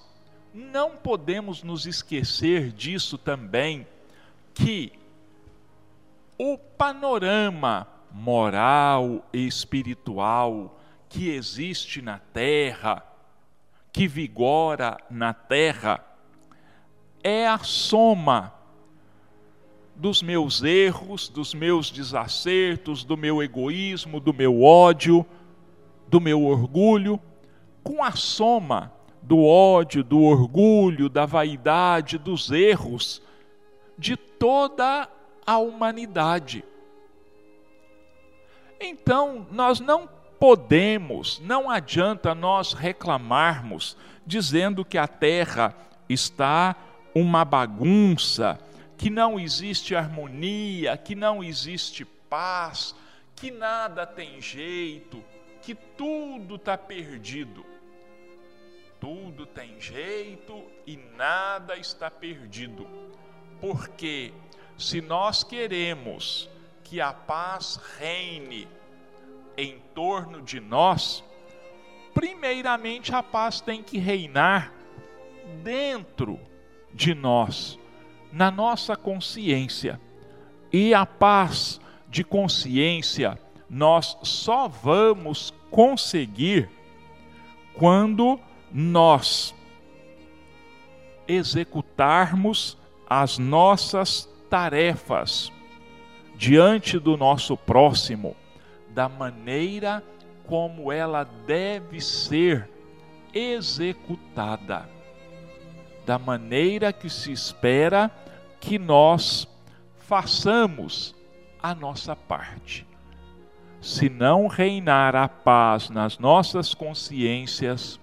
não 0.53 0.97
podemos 0.97 1.63
nos 1.63 1.87
esquecer 1.87 2.73
disso 2.73 3.17
também, 3.17 3.87
que 4.55 4.93
o 6.39 6.59
panorama 6.59 7.87
moral 8.11 9.25
e 9.33 9.47
espiritual 9.47 10.79
que 11.09 11.31
existe 11.31 12.03
na 12.03 12.19
terra, 12.19 13.03
que 13.93 14.07
vigora 14.07 14.99
na 15.11 15.33
terra, 15.33 16.05
é 17.23 17.47
a 17.47 17.59
soma 17.59 18.53
dos 19.95 20.23
meus 20.23 20.63
erros, 20.63 21.29
dos 21.29 21.55
meus 21.55 21.91
desacertos, 21.91 23.05
do 23.05 23.17
meu 23.17 23.43
egoísmo, 23.43 24.19
do 24.21 24.35
meu 24.35 24.63
ódio, 24.63 25.25
do 26.09 26.21
meu 26.21 26.45
orgulho, 26.45 27.21
com 27.83 28.03
a 28.03 28.13
soma 28.13 28.93
do 29.23 29.45
ódio, 29.45 30.03
do 30.03 30.21
orgulho, 30.21 31.09
da 31.09 31.25
vaidade, 31.25 32.19
dos 32.19 32.51
erros 32.51 33.23
de 33.97 34.17
toda 34.17 35.09
a 35.47 35.59
humanidade. 35.59 36.65
Então, 38.81 39.47
nós 39.51 39.79
não 39.79 40.09
podemos, 40.41 41.41
não 41.41 41.71
adianta 41.71 42.35
nós 42.35 42.73
reclamarmos 42.73 43.97
dizendo 44.27 44.85
que 44.85 44.99
a 44.99 45.07
terra 45.07 45.75
está 46.09 46.75
uma 47.15 47.45
bagunça, 47.45 48.59
que 48.97 49.09
não 49.09 49.39
existe 49.39 49.95
harmonia, 49.95 50.97
que 50.97 51.15
não 51.15 51.45
existe 51.45 52.05
paz, 52.05 52.95
que 53.37 53.51
nada 53.51 54.07
tem 54.07 54.41
jeito, 54.41 55.23
que 55.61 55.75
tudo 55.75 56.57
está 56.57 56.77
perdido. 56.77 57.65
Tudo 59.03 59.45
tem 59.45 59.81
jeito 59.81 60.63
e 60.87 60.97
nada 61.17 61.77
está 61.77 62.09
perdido. 62.09 62.87
Porque 63.61 64.33
se 64.79 65.01
nós 65.01 65.43
queremos 65.43 66.49
que 66.85 67.01
a 67.01 67.13
paz 67.13 67.81
reine 67.99 68.69
em 69.57 69.81
torno 69.93 70.41
de 70.41 70.61
nós, 70.61 71.25
primeiramente 72.15 73.13
a 73.13 73.25
paz 73.25 73.61
tem 73.61 73.83
que 73.83 73.99
reinar 73.99 74.73
dentro 75.65 76.39
de 76.95 77.13
nós, 77.13 77.77
na 78.31 78.53
nossa 78.53 78.95
consciência. 78.95 80.01
E 80.73 80.95
a 80.95 81.05
paz 81.05 81.81
de 82.09 82.23
consciência 82.23 83.37
nós 83.69 84.17
só 84.23 84.69
vamos 84.69 85.53
conseguir 85.73 86.71
quando 87.75 88.39
nós 88.73 89.55
executarmos 91.29 92.79
as 93.09 93.39
nossas 93.39 94.29
tarefas 94.49 95.53
diante 96.35 96.99
do 96.99 97.17
nosso 97.17 97.57
próximo 97.57 98.35
da 98.91 99.09
maneira 99.09 100.03
como 100.47 100.93
ela 100.93 101.25
deve 101.47 102.01
ser 102.01 102.69
executada, 103.33 104.89
da 106.05 106.19
maneira 106.19 106.93
que 106.93 107.09
se 107.09 107.33
espera 107.33 108.11
que 108.61 108.79
nós 108.79 109.49
façamos 109.99 111.15
a 111.63 111.75
nossa 111.75 112.15
parte. 112.15 112.87
Se 113.81 114.09
não 114.09 114.47
reinar 114.47 115.17
a 115.17 115.29
paz 115.29 115.89
nas 115.91 116.19
nossas 116.19 116.75
consciências, 116.75 117.99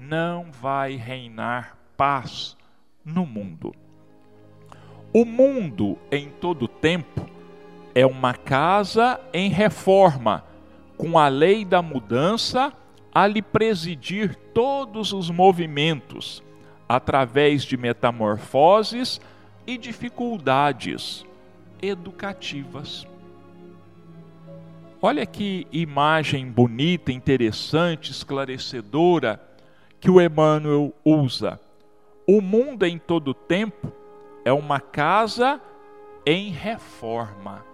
não 0.00 0.50
vai 0.50 0.96
reinar 0.96 1.76
paz 1.94 2.56
no 3.04 3.26
mundo. 3.26 3.74
O 5.12 5.26
mundo 5.26 5.98
em 6.10 6.30
todo 6.30 6.66
tempo 6.66 7.28
é 7.94 8.06
uma 8.06 8.32
casa 8.32 9.20
em 9.32 9.50
reforma, 9.50 10.44
com 10.96 11.18
a 11.18 11.28
lei 11.28 11.64
da 11.64 11.82
mudança 11.82 12.72
a 13.12 13.26
lhe 13.26 13.42
presidir 13.42 14.36
todos 14.54 15.12
os 15.12 15.30
movimentos, 15.30 16.42
através 16.88 17.62
de 17.62 17.76
metamorfoses 17.76 19.20
e 19.66 19.76
dificuldades 19.76 21.26
educativas. 21.82 23.06
Olha 25.02 25.26
que 25.26 25.66
imagem 25.72 26.46
bonita, 26.46 27.10
interessante, 27.10 28.10
esclarecedora 28.10 29.49
que 30.00 30.10
o 30.10 30.20
Emmanuel 30.20 30.92
usa. 31.04 31.60
O 32.26 32.40
mundo 32.40 32.84
em 32.84 32.98
todo 32.98 33.34
tempo 33.34 33.92
é 34.44 34.52
uma 34.52 34.80
casa 34.80 35.60
em 36.24 36.50
reforma. 36.50 37.64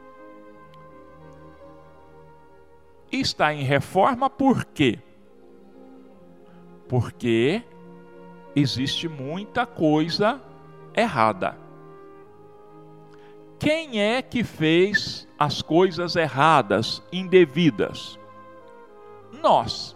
Está 3.11 3.55
em 3.55 3.63
reforma 3.63 4.29
por 4.29 4.65
quê? 4.65 4.99
Porque 6.89 7.63
existe 8.55 9.09
muita 9.09 9.65
coisa 9.65 10.41
errada. 10.95 11.57
Quem 13.59 14.01
é 14.01 14.21
que 14.21 14.45
fez 14.45 15.27
as 15.39 15.63
coisas 15.63 16.17
erradas, 16.17 17.03
indevidas? 17.13 18.19
Nós. 19.43 19.96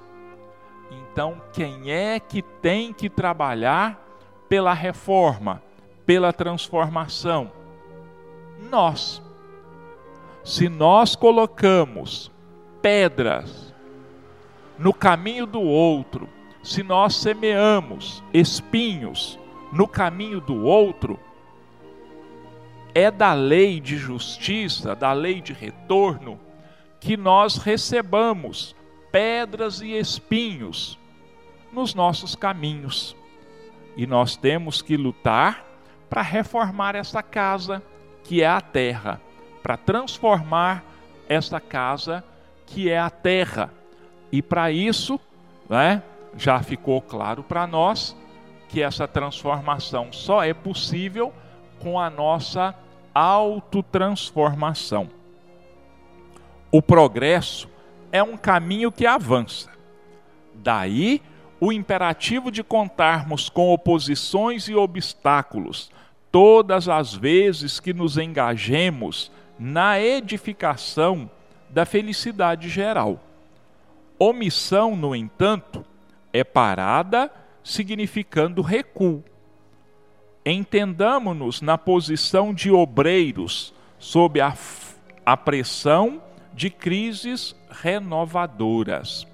Então, 1.20 1.38
quem 1.52 1.92
é 1.92 2.18
que 2.18 2.40
tem 2.40 2.94
que 2.94 3.10
trabalhar 3.10 4.02
pela 4.48 4.72
reforma, 4.72 5.62
pela 6.06 6.32
transformação? 6.32 7.52
Nós. 8.70 9.20
Se 10.42 10.66
nós 10.66 11.14
colocamos 11.14 12.32
pedras 12.80 13.74
no 14.78 14.94
caminho 14.94 15.44
do 15.44 15.60
outro, 15.60 16.26
se 16.62 16.82
nós 16.82 17.16
semeamos 17.16 18.24
espinhos 18.32 19.38
no 19.70 19.86
caminho 19.86 20.40
do 20.40 20.64
outro, 20.64 21.20
é 22.94 23.10
da 23.10 23.34
lei 23.34 23.78
de 23.78 23.98
justiça, 23.98 24.96
da 24.96 25.12
lei 25.12 25.42
de 25.42 25.52
retorno, 25.52 26.40
que 26.98 27.14
nós 27.14 27.58
recebamos 27.58 28.74
pedras 29.12 29.82
e 29.82 29.98
espinhos 29.98 30.98
nos 31.72 31.94
nossos 31.94 32.34
caminhos. 32.34 33.16
E 33.96 34.06
nós 34.06 34.36
temos 34.36 34.82
que 34.82 34.96
lutar 34.96 35.64
para 36.08 36.22
reformar 36.22 36.94
essa 36.94 37.22
casa, 37.22 37.82
que 38.24 38.42
é 38.42 38.48
a 38.48 38.60
terra, 38.60 39.20
para 39.62 39.76
transformar 39.76 40.84
essa 41.28 41.60
casa, 41.60 42.24
que 42.66 42.90
é 42.90 42.98
a 42.98 43.10
terra. 43.10 43.72
E 44.32 44.42
para 44.42 44.70
isso, 44.70 45.18
né, 45.68 46.02
já 46.36 46.62
ficou 46.62 47.00
claro 47.00 47.42
para 47.42 47.66
nós 47.66 48.16
que 48.68 48.82
essa 48.82 49.06
transformação 49.08 50.12
só 50.12 50.44
é 50.44 50.54
possível 50.54 51.32
com 51.80 51.98
a 51.98 52.08
nossa 52.08 52.74
autotransformação. 53.14 55.10
O 56.70 56.80
progresso 56.80 57.68
é 58.12 58.22
um 58.22 58.36
caminho 58.36 58.92
que 58.92 59.06
avança. 59.06 59.70
Daí 60.54 61.20
o 61.60 61.72
imperativo 61.72 62.50
de 62.50 62.62
contarmos 62.62 63.48
com 63.48 63.72
oposições 63.72 64.68
e 64.68 64.74
obstáculos 64.74 65.90
todas 66.32 66.88
as 66.88 67.14
vezes 67.14 67.78
que 67.78 67.92
nos 67.92 68.16
engajemos 68.16 69.30
na 69.58 70.00
edificação 70.00 71.30
da 71.68 71.84
felicidade 71.84 72.68
geral. 72.68 73.20
Omissão, 74.18 74.96
no 74.96 75.14
entanto, 75.14 75.84
é 76.32 76.42
parada 76.42 77.30
significando 77.62 78.62
recuo 78.62 79.22
entendamos-nos 80.44 81.60
na 81.60 81.76
posição 81.76 82.54
de 82.54 82.70
obreiros 82.70 83.74
sob 83.98 84.40
a, 84.40 84.54
a 85.24 85.36
pressão 85.36 86.22
de 86.54 86.70
crises 86.70 87.54
renovadoras. 87.70 89.26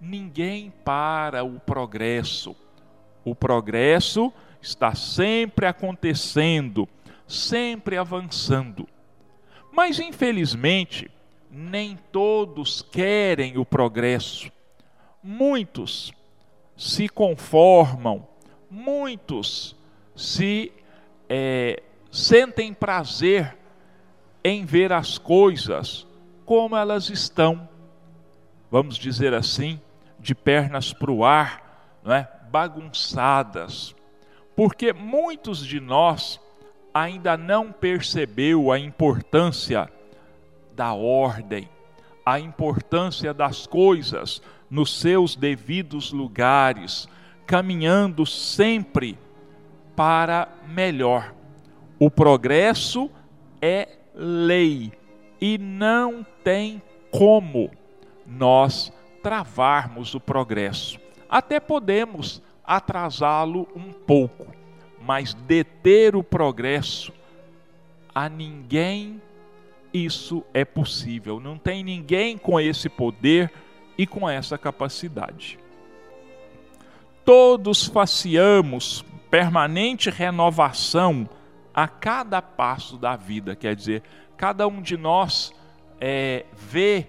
Ninguém 0.00 0.72
para 0.84 1.44
o 1.44 1.58
progresso. 1.58 2.54
O 3.24 3.34
progresso 3.34 4.32
está 4.60 4.94
sempre 4.94 5.66
acontecendo, 5.66 6.88
sempre 7.26 7.96
avançando. 7.96 8.88
Mas, 9.72 9.98
infelizmente, 9.98 11.10
nem 11.50 11.96
todos 12.10 12.82
querem 12.82 13.58
o 13.58 13.64
progresso. 13.64 14.50
Muitos 15.22 16.12
se 16.76 17.08
conformam, 17.08 18.26
muitos 18.70 19.76
se 20.14 20.72
é, 21.28 21.82
sentem 22.10 22.72
prazer 22.72 23.56
em 24.42 24.64
ver 24.64 24.92
as 24.92 25.18
coisas 25.18 26.06
como 26.44 26.76
elas 26.76 27.10
estão, 27.10 27.68
vamos 28.70 28.96
dizer 28.96 29.34
assim, 29.34 29.80
de 30.18 30.34
pernas 30.34 30.92
para 30.92 31.10
o 31.10 31.24
ar, 31.24 31.98
não 32.02 32.12
é? 32.12 32.28
bagunçadas, 32.50 33.94
porque 34.56 34.92
muitos 34.92 35.64
de 35.64 35.80
nós 35.80 36.40
ainda 36.92 37.36
não 37.36 37.70
percebeu 37.70 38.72
a 38.72 38.78
importância 38.78 39.90
da 40.74 40.92
ordem, 40.94 41.68
a 42.24 42.40
importância 42.40 43.32
das 43.32 43.66
coisas 43.66 44.42
nos 44.70 44.98
seus 44.98 45.36
devidos 45.36 46.12
lugares, 46.12 47.08
caminhando 47.46 48.26
sempre 48.26 49.18
para 49.96 50.48
melhor. 50.68 51.34
O 51.98 52.10
progresso 52.10 53.10
é 53.60 53.98
lei 54.14 54.92
e 55.40 55.58
não 55.58 56.24
tem 56.44 56.82
como 57.10 57.70
nós 58.26 58.92
travarmos 59.22 60.14
o 60.14 60.20
progresso. 60.20 60.98
Até 61.28 61.60
podemos 61.60 62.42
atrasá-lo 62.64 63.68
um 63.74 63.92
pouco, 63.92 64.46
mas 65.00 65.34
deter 65.34 66.16
o 66.16 66.22
progresso 66.22 67.12
a 68.14 68.28
ninguém 68.28 69.20
isso 69.92 70.44
é 70.52 70.64
possível. 70.64 71.40
Não 71.40 71.56
tem 71.56 71.82
ninguém 71.82 72.36
com 72.36 72.60
esse 72.60 72.88
poder 72.88 73.50
e 73.96 74.06
com 74.06 74.28
essa 74.28 74.58
capacidade. 74.58 75.58
Todos 77.24 77.86
faciamos 77.86 79.04
permanente 79.30 80.08
renovação 80.08 81.28
a 81.74 81.86
cada 81.86 82.40
passo 82.40 82.96
da 82.96 83.16
vida, 83.16 83.54
quer 83.54 83.76
dizer, 83.76 84.02
cada 84.36 84.66
um 84.66 84.80
de 84.80 84.96
nós 84.96 85.52
é, 86.00 86.46
vê, 86.52 87.06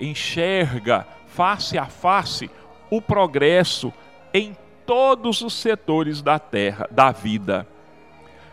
enxerga 0.00 1.06
face 1.26 1.78
a 1.78 1.86
face 1.86 2.50
o 2.90 3.00
progresso 3.00 3.92
em 4.32 4.56
todos 4.86 5.42
os 5.42 5.52
setores 5.52 6.22
da 6.22 6.38
terra, 6.38 6.88
da 6.90 7.12
vida. 7.12 7.66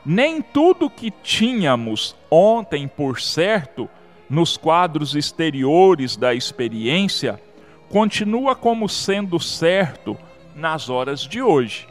Nem 0.06 0.42
tudo 0.42 0.90
que 0.90 1.10
tínhamos 1.10 2.16
ontem 2.30 2.88
por 2.88 3.20
certo, 3.20 3.90
nos 4.30 4.58
quadros 4.58 5.16
exteriores 5.16 6.16
da 6.16 6.34
experiência, 6.34 7.42
continua 7.90 8.56
como 8.56 8.90
sendo 8.90 9.40
certo 9.40 10.18
nas 10.56 10.90
horas 10.90 11.22
de 11.22 11.42
hoje. 11.42 11.88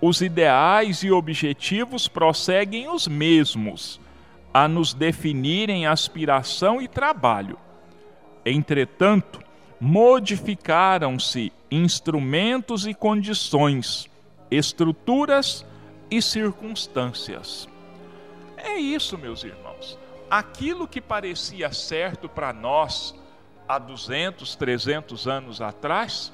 Os 0.00 0.20
ideais 0.20 1.02
e 1.02 1.10
objetivos 1.10 2.06
prosseguem 2.06 2.88
os 2.88 3.08
mesmos, 3.08 4.00
a 4.54 4.68
nos 4.68 4.94
definirem 4.94 5.86
aspiração 5.86 6.80
e 6.80 6.86
trabalho. 6.86 7.58
Entretanto, 8.50 9.40
modificaram-se 9.80 11.52
instrumentos 11.70 12.86
e 12.86 12.94
condições, 12.94 14.08
estruturas 14.50 15.64
e 16.10 16.22
circunstâncias. 16.22 17.68
É 18.56 18.76
isso, 18.76 19.18
meus 19.18 19.44
irmãos. 19.44 19.98
Aquilo 20.30 20.88
que 20.88 21.00
parecia 21.00 21.72
certo 21.72 22.28
para 22.28 22.52
nós 22.52 23.14
há 23.68 23.78
200, 23.78 24.56
300 24.56 25.28
anos 25.28 25.60
atrás, 25.60 26.32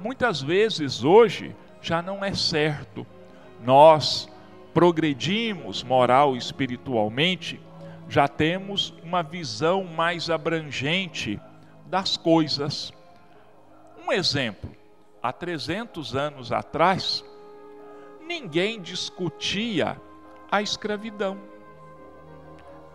muitas 0.00 0.40
vezes 0.42 1.02
hoje 1.02 1.54
já 1.80 2.02
não 2.02 2.24
é 2.24 2.34
certo. 2.34 3.06
Nós 3.64 4.28
progredimos 4.74 5.82
moral 5.82 6.34
e 6.34 6.38
espiritualmente, 6.38 7.60
já 8.08 8.28
temos 8.28 8.94
uma 9.02 9.22
visão 9.22 9.84
mais 9.84 10.30
abrangente 10.30 11.40
das 11.86 12.16
coisas. 12.16 12.92
Um 14.06 14.12
exemplo: 14.12 14.70
há 15.22 15.32
300 15.32 16.14
anos 16.14 16.52
atrás, 16.52 17.24
ninguém 18.26 18.80
discutia 18.80 20.00
a 20.50 20.62
escravidão. 20.62 21.38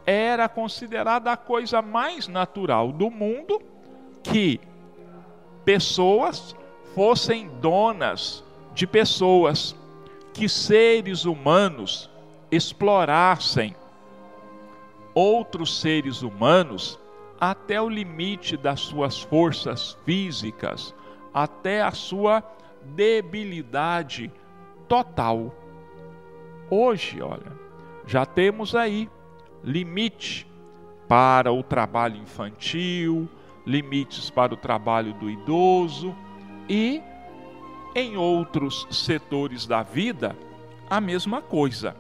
Era 0.06 0.50
considerada 0.50 1.32
a 1.32 1.38
coisa 1.38 1.82
mais 1.82 2.28
natural 2.28 2.92
do 2.92 3.12
mundo 3.12 3.62
que 4.24 4.60
pessoas 5.64 6.56
fossem 6.96 7.50
donas 7.60 8.44
de 8.74 8.88
pessoas, 8.88 9.76
que 10.34 10.50
seres 10.50 11.26
humanos 11.26 12.10
explorassem 12.50 13.76
outros 15.14 15.80
seres 15.80 16.22
humanos 16.22 17.00
até 17.40 17.82
o 17.82 17.90
limite 17.90 18.56
das 18.56 18.80
suas 18.82 19.22
forças 19.22 19.98
físicas, 20.06 20.94
até 21.34 21.82
a 21.82 21.92
sua 21.92 22.44
debilidade 22.84 24.32
total. 24.88 25.56
Hoje, 26.70 27.22
olha, 27.22 27.52
já 28.06 28.26
temos 28.26 28.76
aí 28.76 29.10
limite 29.64 30.48
para 31.08 31.52
o 31.52 31.64
trabalho 31.64 32.18
infantil, 32.18 33.28
limites 33.66 34.30
para 34.30 34.54
o 34.54 34.58
trabalho 34.58 35.14
do 35.14 35.30
idoso 35.30 36.16
e 36.70 37.02
em 37.94 38.18
outros 38.18 38.88
setores 38.90 39.66
da 39.66 39.84
vida 39.84 40.36
a 40.90 41.02
mesma 41.02 41.42
coisa. 41.42 41.96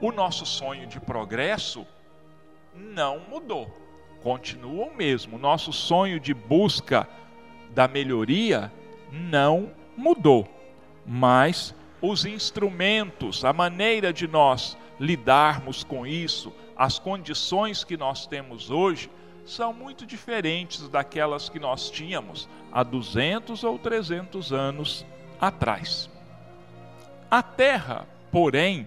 O 0.00 0.10
nosso 0.10 0.46
sonho 0.46 0.86
de 0.86 0.98
progresso 0.98 1.86
não 2.74 3.20
mudou, 3.28 3.68
continua 4.22 4.86
o 4.86 4.96
mesmo. 4.96 5.36
O 5.36 5.40
nosso 5.40 5.72
sonho 5.72 6.18
de 6.18 6.32
busca 6.32 7.08
da 7.70 7.86
melhoria 7.86 8.72
não 9.10 9.70
mudou 9.96 10.60
mas 11.12 11.74
os 12.00 12.24
instrumentos, 12.24 13.44
a 13.44 13.52
maneira 13.52 14.12
de 14.12 14.26
nós 14.26 14.76
lidarmos 14.98 15.82
com 15.82 16.06
isso, 16.06 16.52
as 16.76 16.98
condições 16.98 17.84
que 17.84 17.96
nós 17.96 18.26
temos 18.26 18.70
hoje, 18.70 19.10
são 19.44 19.72
muito 19.72 20.06
diferentes 20.06 20.88
daquelas 20.88 21.48
que 21.48 21.58
nós 21.58 21.90
tínhamos 21.90 22.48
há 22.70 22.82
200 22.82 23.64
ou 23.64 23.78
300 23.78 24.52
anos 24.52 25.04
atrás. 25.40 26.08
A 27.30 27.42
Terra, 27.42 28.06
porém, 28.30 28.86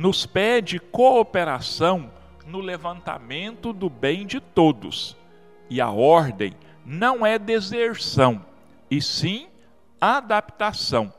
nos 0.00 0.24
pede 0.24 0.78
cooperação 0.78 2.10
no 2.46 2.58
levantamento 2.58 3.70
do 3.70 3.90
bem 3.90 4.26
de 4.26 4.40
todos, 4.40 5.14
e 5.68 5.78
a 5.78 5.90
ordem 5.90 6.54
não 6.86 7.26
é 7.26 7.38
deserção, 7.38 8.42
e 8.90 9.02
sim 9.02 9.48
adaptação. 10.00 11.12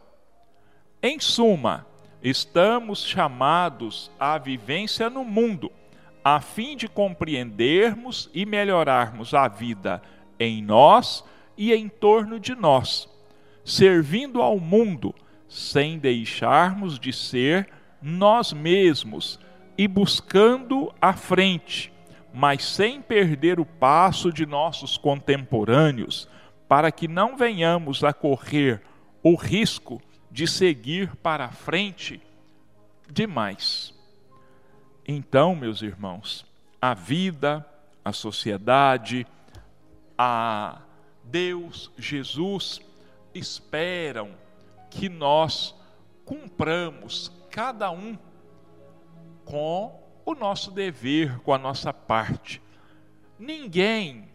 Em 1.00 1.20
suma, 1.20 1.86
estamos 2.24 3.06
chamados 3.06 4.10
à 4.20 4.40
vivência 4.40 5.12
no 5.12 5.24
mundo, 5.24 5.72
a 6.24 6.42
fim 6.42 6.76
de 6.76 6.88
compreendermos 6.88 8.32
e 8.34 8.48
melhorarmos 8.48 9.36
a 9.36 9.48
vida 9.48 10.02
em 10.40 10.60
nós 10.60 11.24
e 11.56 11.72
em 11.72 11.88
torno 11.88 12.40
de 12.40 12.56
nós, 12.56 13.08
servindo 13.64 14.42
ao 14.42 14.60
mundo 14.60 15.14
sem 15.48 16.00
deixarmos 16.00 16.98
de 16.98 17.14
ser 17.14 17.70
nós 18.02 18.52
mesmos 18.54 19.40
e 19.78 19.88
buscando 19.88 20.94
a 21.02 21.14
frente, 21.14 21.94
mas 22.34 22.64
sem 22.64 23.02
perder 23.02 23.60
o 23.60 23.66
passo 23.66 24.32
de 24.32 24.46
nossos 24.46 24.98
contemporâneos, 24.98 26.28
para 26.68 26.92
que 26.92 27.08
não 27.08 27.36
venhamos 27.36 28.04
a 28.04 28.14
correr 28.14 28.82
o 29.22 29.36
risco 29.36 30.02
de 30.32 30.48
seguir 30.48 31.16
para 31.18 31.52
frente 31.52 32.22
demais. 33.10 33.94
Então, 35.06 35.56
meus 35.56 35.82
irmãos, 35.82 36.46
a 36.82 36.94
vida, 36.94 37.66
a 38.04 38.14
sociedade, 38.14 39.28
a 40.18 40.82
Deus, 41.24 41.92
Jesus 41.98 42.80
esperam 43.34 44.32
que 44.90 45.10
nós 45.10 45.76
cumpramos 46.26 47.32
cada 47.52 47.92
um 47.92 48.18
com 49.44 50.02
o 50.26 50.34
nosso 50.34 50.72
dever, 50.72 51.40
com 51.40 51.54
a 51.54 51.58
nossa 51.58 51.94
parte. 51.94 52.62
Ninguém 53.38 54.30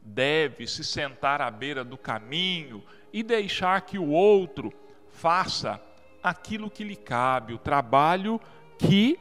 deve 0.00 0.66
se 0.66 0.82
sentar 0.82 1.40
à 1.40 1.50
beira 1.50 1.84
do 1.84 1.98
caminho 1.98 2.82
e 3.12 3.22
deixar 3.22 3.82
que 3.82 3.98
o 3.98 4.08
outro 4.08 4.72
faça 5.10 5.80
aquilo 6.22 6.70
que 6.70 6.82
lhe 6.82 6.96
cabe, 6.96 7.52
o 7.52 7.58
trabalho 7.58 8.40
que 8.78 9.18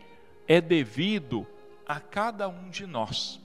é 0.48 0.62
devido 0.62 1.46
a 1.86 2.00
cada 2.00 2.48
um 2.48 2.70
de 2.70 2.88
nós. 2.88 3.42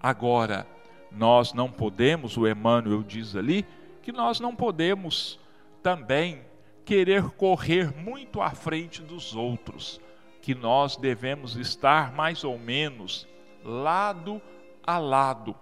Agora, 0.00 0.66
nós 1.10 1.52
não 1.52 1.70
podemos, 1.70 2.36
o 2.36 2.46
Emmanuel 2.46 3.02
diz 3.02 3.34
ali, 3.34 3.66
que 4.02 4.12
nós 4.12 4.38
não 4.38 4.54
podemos 4.54 5.40
também 5.82 6.45
querer 6.86 7.30
correr 7.30 7.92
muito 7.92 8.40
à 8.40 8.50
frente 8.50 9.02
dos 9.02 9.34
outros, 9.34 10.00
que 10.40 10.54
nós 10.54 10.96
devemos 10.96 11.56
estar 11.56 12.12
mais 12.12 12.44
ou 12.44 12.56
menos 12.56 13.26
lado 13.64 14.40
a 14.86 14.96
lado. 14.96 15.54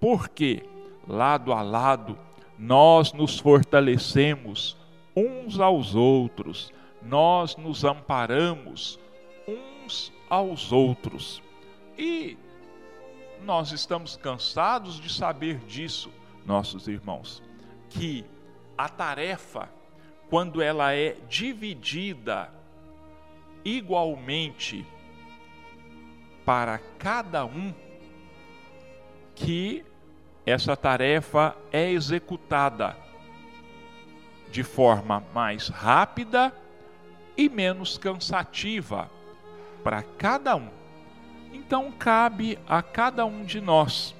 Por 0.00 0.28
quê? 0.28 0.62
Lado 1.06 1.52
a 1.52 1.62
lado, 1.62 2.16
nós 2.56 3.12
nos 3.12 3.40
fortalecemos 3.40 4.76
uns 5.16 5.58
aos 5.58 5.96
outros, 5.96 6.72
nós 7.02 7.56
nos 7.56 7.84
amparamos 7.84 9.00
uns 9.48 10.12
aos 10.30 10.70
outros. 10.70 11.42
E 11.96 12.38
nós 13.42 13.72
estamos 13.72 14.16
cansados 14.16 15.00
de 15.00 15.12
saber 15.12 15.58
disso, 15.66 16.12
nossos 16.46 16.86
irmãos, 16.86 17.42
que 17.90 18.24
a 18.76 18.88
tarefa, 18.88 19.68
quando 20.30 20.60
ela 20.60 20.94
é 20.94 21.16
dividida 21.28 22.50
igualmente 23.64 24.86
para 26.44 26.78
cada 26.98 27.44
um 27.44 27.74
que 29.34 29.84
essa 30.44 30.76
tarefa 30.76 31.54
é 31.70 31.90
executada 31.90 32.96
de 34.50 34.62
forma 34.62 35.22
mais 35.34 35.68
rápida 35.68 36.52
e 37.36 37.48
menos 37.48 37.98
cansativa 37.98 39.10
para 39.84 40.02
cada 40.02 40.56
um. 40.56 40.68
Então 41.52 41.92
cabe 41.92 42.58
a 42.66 42.82
cada 42.82 43.24
um 43.24 43.44
de 43.44 43.60
nós 43.60 44.14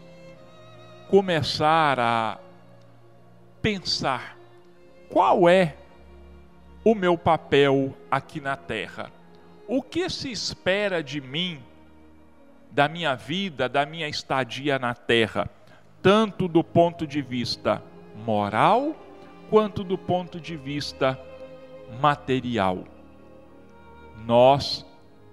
começar 1.09 1.99
a 1.99 2.39
pensar 3.63 4.37
qual 5.09 5.49
é 5.49 5.75
o 6.91 6.95
meu 6.95 7.19
papel 7.19 7.95
aqui 8.11 8.41
na 8.41 8.57
terra. 8.57 9.13
O 9.67 9.83
que 9.83 10.09
se 10.09 10.33
espera 10.33 11.03
de 11.03 11.21
mim, 11.21 11.61
da 12.71 12.89
minha 12.89 13.15
vida, 13.15 13.69
da 13.69 13.85
minha 13.85 14.09
estadia 14.09 14.79
na 14.79 14.95
terra, 14.95 15.51
tanto 16.01 16.49
do 16.49 16.65
ponto 16.65 17.07
de 17.07 17.21
vista 17.21 17.83
moral 18.25 18.97
quanto 19.51 19.85
do 19.85 19.99
ponto 19.99 20.41
de 20.41 20.57
vista 20.57 21.21
material? 22.01 22.85
Nós 24.25 24.87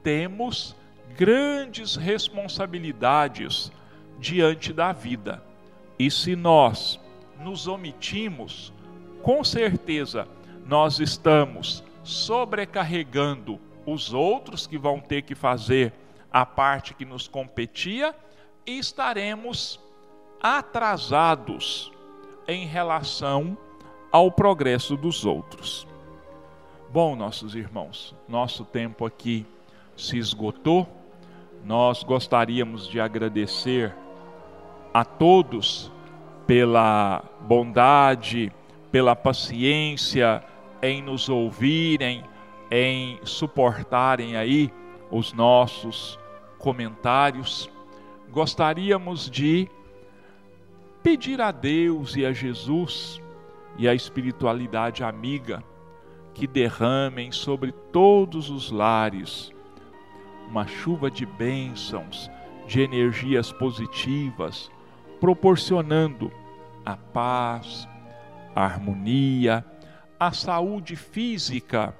temos 0.04 0.76
grandes 1.16 1.96
responsabilidades 1.96 3.72
diante 4.20 4.74
da 4.74 4.92
vida. 4.92 5.42
E 5.98 6.12
se 6.12 6.36
nós 6.36 7.00
nos 7.40 7.66
omitimos, 7.66 8.74
com 9.24 9.42
certeza 9.42 10.28
nós 10.66 11.00
estamos 11.00 11.84
sobrecarregando 12.04 13.60
os 13.86 14.14
outros 14.14 14.66
que 14.66 14.78
vão 14.78 15.00
ter 15.00 15.22
que 15.22 15.36
fazer 15.36 15.94
a 16.32 16.46
parte 16.46 16.94
que 16.94 17.06
nos 17.06 17.28
competia 17.28 18.16
e 18.66 18.80
estaremos 18.80 19.80
atrasados 20.42 21.92
em 22.48 22.66
relação 22.66 23.58
ao 24.12 24.32
progresso 24.32 24.98
dos 24.98 25.26
outros. 25.26 25.88
Bom, 26.92 27.16
nossos 27.16 27.56
irmãos, 27.56 28.16
nosso 28.28 28.66
tempo 28.66 29.06
aqui 29.06 29.46
se 29.96 30.18
esgotou. 30.18 30.88
Nós 31.64 32.04
gostaríamos 32.04 32.88
de 32.88 33.00
agradecer 33.00 33.96
a 34.94 35.04
todos 35.04 35.92
pela 36.48 37.24
bondade, 37.42 38.52
pela 38.92 39.16
paciência 39.16 40.44
em 40.86 41.02
nos 41.02 41.30
ouvirem, 41.30 42.24
em 42.70 43.20
suportarem 43.24 44.36
aí 44.36 44.72
os 45.12 45.34
nossos 45.34 46.20
comentários. 46.58 47.70
Gostaríamos 48.30 49.30
de 49.30 49.70
pedir 51.02 51.42
a 51.42 51.52
Deus 51.52 52.16
e 52.16 52.26
a 52.26 52.32
Jesus 52.34 53.22
e 53.78 53.88
a 53.88 53.94
espiritualidade 53.94 55.04
amiga 55.04 55.64
que 56.34 56.48
derramem 56.48 57.32
sobre 57.32 57.72
todos 57.72 58.50
os 58.50 58.72
lares 58.72 59.54
uma 60.48 60.68
chuva 60.68 61.10
de 61.10 61.26
bênçãos, 61.26 62.30
de 62.68 62.82
energias 62.82 63.52
positivas, 63.52 64.72
proporcionando 65.20 66.32
a 66.86 66.96
paz, 66.96 67.88
a 68.56 68.64
harmonia, 68.64 69.66
a 70.20 70.32
saúde 70.32 70.96
física 70.96 71.96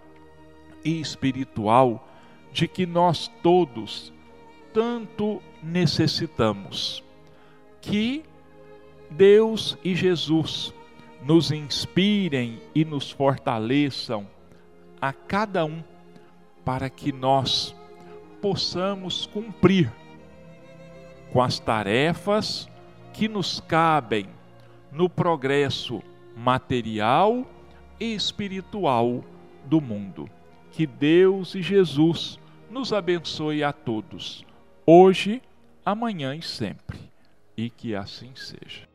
e 0.84 1.00
espiritual 1.00 2.08
de 2.52 2.68
que 2.68 2.86
nós 2.86 3.30
todos 3.42 4.14
tanto 4.74 5.42
necessitamos. 5.62 7.04
Que 7.82 8.24
Deus 9.10 9.78
e 9.84 9.96
Jesus 9.96 10.74
nos 11.24 11.52
inspirem 11.52 12.62
e 12.74 12.86
nos 12.86 13.12
fortaleçam 13.12 14.28
a 15.02 15.12
cada 15.12 15.66
um 15.66 15.84
para 16.64 16.90
que 16.90 17.12
nós 17.12 17.76
possamos 18.42 19.26
cumprir 19.26 19.92
com 21.32 21.42
as 21.42 21.60
tarefas 21.60 22.70
que 23.14 23.28
nos 23.28 23.60
cabem 23.60 24.28
no 24.92 25.10
progresso 25.10 26.02
material 26.36 27.46
espiritual 28.00 29.24
do 29.66 29.82
mundo. 29.82 30.30
Que 30.72 30.86
Deus 30.86 31.56
e 31.56 31.62
Jesus 31.62 32.40
nos 32.70 32.92
abençoe 32.92 33.64
a 33.64 33.72
todos, 33.72 34.46
hoje, 34.86 35.42
amanhã 35.86 36.36
e 36.36 36.42
sempre, 36.42 37.00
e 37.56 37.70
que 37.70 37.96
assim 37.96 38.32
seja. 38.36 38.95